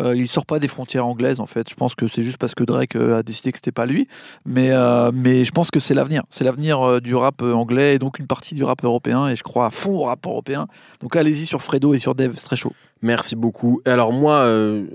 Euh, 0.00 0.16
il 0.16 0.28
sort 0.28 0.46
pas 0.46 0.58
des 0.58 0.68
frontières 0.68 1.06
anglaises 1.06 1.40
en 1.40 1.46
fait. 1.46 1.68
Je 1.68 1.74
pense 1.74 1.94
que 1.94 2.08
c'est 2.08 2.22
juste 2.22 2.38
parce 2.38 2.54
que 2.54 2.64
Drake 2.64 2.96
euh, 2.96 3.18
a 3.18 3.22
décidé 3.22 3.52
que 3.52 3.58
c'était 3.58 3.72
pas 3.72 3.86
lui. 3.86 4.08
Mais, 4.44 4.70
euh, 4.70 5.10
mais 5.14 5.44
je 5.44 5.52
pense 5.52 5.70
que 5.70 5.80
c'est 5.80 5.94
l'avenir. 5.94 6.22
C'est 6.30 6.44
l'avenir 6.44 6.82
euh, 6.82 7.00
du 7.00 7.14
rap 7.14 7.42
anglais 7.42 7.94
et 7.94 7.98
donc 7.98 8.18
une 8.18 8.26
partie 8.26 8.54
du 8.54 8.64
rap 8.64 8.82
européen. 8.84 9.28
Et 9.28 9.36
je 9.36 9.42
crois 9.42 9.66
à 9.66 9.70
fond 9.70 9.92
au 9.92 10.02
rap 10.04 10.26
européen. 10.26 10.66
Donc 11.00 11.16
allez-y 11.16 11.46
sur 11.46 11.62
Fredo 11.62 11.94
et 11.94 11.98
sur 11.98 12.14
Dev, 12.14 12.32
c'est 12.36 12.46
très 12.46 12.56
chaud. 12.56 12.72
Merci 13.04 13.36
beaucoup. 13.36 13.82
Et 13.84 13.90
alors 13.90 14.14
moi, 14.14 14.36
euh, 14.36 14.86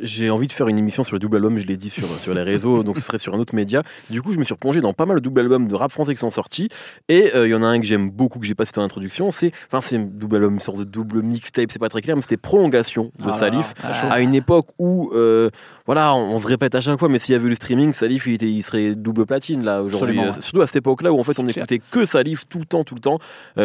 j'ai 0.00 0.30
envie 0.30 0.46
de 0.46 0.54
faire 0.54 0.68
une 0.68 0.78
émission 0.78 1.02
sur 1.02 1.14
le 1.14 1.20
double 1.20 1.36
album, 1.36 1.58
je 1.58 1.66
l'ai 1.66 1.76
dit 1.76 1.90
sur, 1.90 2.08
sur 2.18 2.32
les 2.32 2.40
réseaux, 2.40 2.82
donc 2.82 2.96
ce 2.98 3.04
serait 3.04 3.18
sur 3.18 3.34
un 3.34 3.38
autre 3.38 3.54
média. 3.54 3.82
Du 4.08 4.22
coup, 4.22 4.32
je 4.32 4.38
me 4.38 4.44
suis 4.44 4.54
replongé 4.54 4.80
dans 4.80 4.94
pas 4.94 5.04
mal 5.04 5.18
de 5.18 5.20
double 5.22 5.40
albums 5.40 5.68
de 5.68 5.74
rap 5.74 5.92
français 5.92 6.14
qui 6.14 6.20
sont 6.20 6.30
sortis. 6.30 6.70
Et 7.10 7.30
euh, 7.34 7.46
il 7.46 7.50
y 7.50 7.54
en 7.54 7.62
a 7.62 7.66
un 7.66 7.78
que 7.78 7.84
j'aime 7.84 8.08
beaucoup, 8.08 8.38
que 8.38 8.46
j'ai 8.46 8.54
pas 8.54 8.64
cité 8.64 8.80
en 8.80 8.84
introduction, 8.84 9.30
c'est 9.30 9.52
enfin 9.70 9.82
c'est 9.82 9.96
un 9.96 10.08
double 10.10 10.36
album, 10.36 10.54
une 10.54 10.60
sorte 10.60 10.78
de 10.78 10.84
double 10.84 11.20
mixtape, 11.20 11.70
c'est 11.70 11.78
pas 11.78 11.90
très 11.90 12.00
clair, 12.00 12.16
mais 12.16 12.22
c'était 12.22 12.38
Prolongation 12.38 13.12
de 13.18 13.24
Ah 13.28 13.32
Salif. 13.32 13.74
là. 13.82 14.12
À 14.12 14.20
une 14.20 14.34
époque 14.34 14.68
où, 14.78 15.10
euh, 15.14 15.50
voilà, 15.84 16.14
on, 16.14 16.36
on 16.36 16.38
se 16.38 16.46
répète 16.46 16.74
à 16.74 16.80
chaque 16.80 16.98
fois, 16.98 17.10
mais 17.10 17.18
s'il 17.18 17.34
y 17.34 17.36
avait 17.36 17.48
eu 17.48 17.50
le 17.50 17.54
streaming, 17.54 17.92
Salif, 17.92 18.26
il, 18.28 18.32
était, 18.32 18.50
il 18.50 18.62
serait 18.62 18.94
double 18.94 19.26
platine 19.26 19.62
là 19.62 19.82
aujourd'hui. 19.82 20.18
Surtout 20.40 20.62
à 20.62 20.66
cette 20.66 20.76
époque-là 20.76 21.12
où 21.12 21.20
en 21.20 21.22
fait 21.22 21.38
on 21.38 21.42
clair. 21.42 21.58
écoutait 21.58 21.82
que 21.90 22.06
Salif 22.06 22.48
tout 22.48 22.60
le 22.60 22.64
temps, 22.64 22.82
tout 22.82 22.94
le 22.94 23.02
temps. 23.02 23.18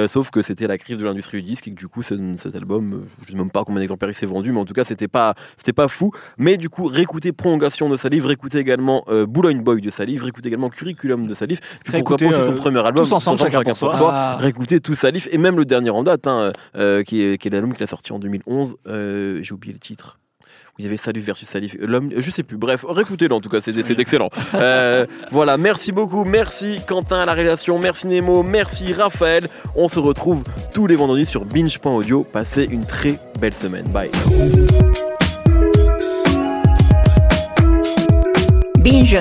Sauf 0.10 0.30
que 0.30 0.42
c'était 0.42 0.68
la 0.68 0.78
crise 0.78 0.98
de 0.98 1.06
l'industrie 1.06 1.42
du 1.42 1.44
disque 1.44 1.70
et 1.70 1.72
que 1.72 1.80
du 1.80 1.88
coup 1.88 2.04
cet, 2.04 2.20
album, 2.54 3.06
je 3.22 3.32
sais 3.32 3.38
même 3.38 3.50
pas 3.50 3.64
combien 3.64 3.80
d'exemplaires 3.94 4.12
il 4.12 4.16
s'est 4.16 4.26
vendu, 4.26 4.52
mais 4.52 4.60
en 4.60 4.66
tout 4.66 4.74
cas 4.74 4.84
c'était 4.84 5.08
pas 5.08 5.34
c'était 5.58 5.74
pas 5.74 5.88
fou. 5.88 6.12
Mais 6.38 6.58
du 6.58 6.70
coup 6.70 6.88
réécouter 6.88 7.32
Prolongation 7.32 7.90
de 7.90 7.96
Salif, 7.96 8.26
réécouter 8.26 8.60
également 8.60 9.04
euh, 9.08 9.26
Boulogne 9.26 9.62
Boy 9.62 9.82
de 9.82 9.90
Salif, 9.90 10.22
réécouter 10.24 10.50
également 10.50 10.70
Curriculum 10.70 11.28
de 11.28 11.34
Salif, 11.34 11.60
puis 11.84 11.94
pourquoi 11.94 12.18
pas 12.18 12.26
aussi 12.26 12.44
son 12.44 12.52
euh, 12.54 12.56
premier 12.56 12.80
album, 12.86 13.04
tous 13.06 13.12
ensemble, 13.14 13.40
chacun 13.40 13.64
pour 13.64 13.78
soi. 13.78 14.12
Ah. 14.12 14.38
réécouter 14.40 14.80
tout 14.80 14.96
Salif 14.96 15.28
et 15.32 15.38
même 15.38 15.58
le 15.58 15.66
dernier 15.66 15.90
en 15.90 16.04
date, 16.04 16.28
hein, 16.28 16.52
euh, 16.76 17.04
qui 17.04 17.22
est, 17.22 17.38
qui 17.38 17.48
est 17.48 17.52
l'album 17.52 17.74
qu'il 17.74 17.84
a 17.84 17.88
sorti 17.88 18.14
en 18.14 18.20
2011. 18.20 18.76
euh, 18.88 19.40
J'ai 19.42 19.54
oublié 19.54 19.74
le 19.74 19.80
titre. 19.80 20.20
Où 20.74 20.76
il 20.80 20.86
y 20.86 20.88
avait 20.88 20.98
Salif 20.98 21.24
versus 21.24 21.48
Salif. 21.48 21.76
L'homme, 21.80 22.12
je 22.18 22.32
sais 22.32 22.42
plus. 22.42 22.58
Bref, 22.58 22.84
réécoutez-le 22.88 23.36
en 23.36 23.42
tout 23.42 23.50
cas, 23.50 23.60
c'est 23.62 23.74
c'est 23.84 24.00
excellent. 24.00 24.30
Euh, 24.56 25.06
voilà, 25.32 25.58
merci 25.58 25.92
beaucoup. 25.92 26.24
Merci 26.24 26.80
Quentin 26.88 27.20
à 27.20 27.26
la 27.26 27.34
réalisation. 27.34 27.78
Merci 27.78 28.08
Nemo. 28.08 28.42
Merci 28.42 28.92
Raphaël. 28.94 29.48
On 29.76 29.88
se 29.88 30.00
retrouve 30.00 30.44
tous 30.74 30.88
les 30.88 30.96
vendredis 30.96 31.28
sur 31.28 31.46
binge.audio. 31.46 32.24
Passez 32.24 32.68
une 32.70 32.86
très 32.86 33.20
belle 33.40 33.54
semaine. 33.54 33.86
Bye. 33.86 34.10
Binge. 38.80 39.18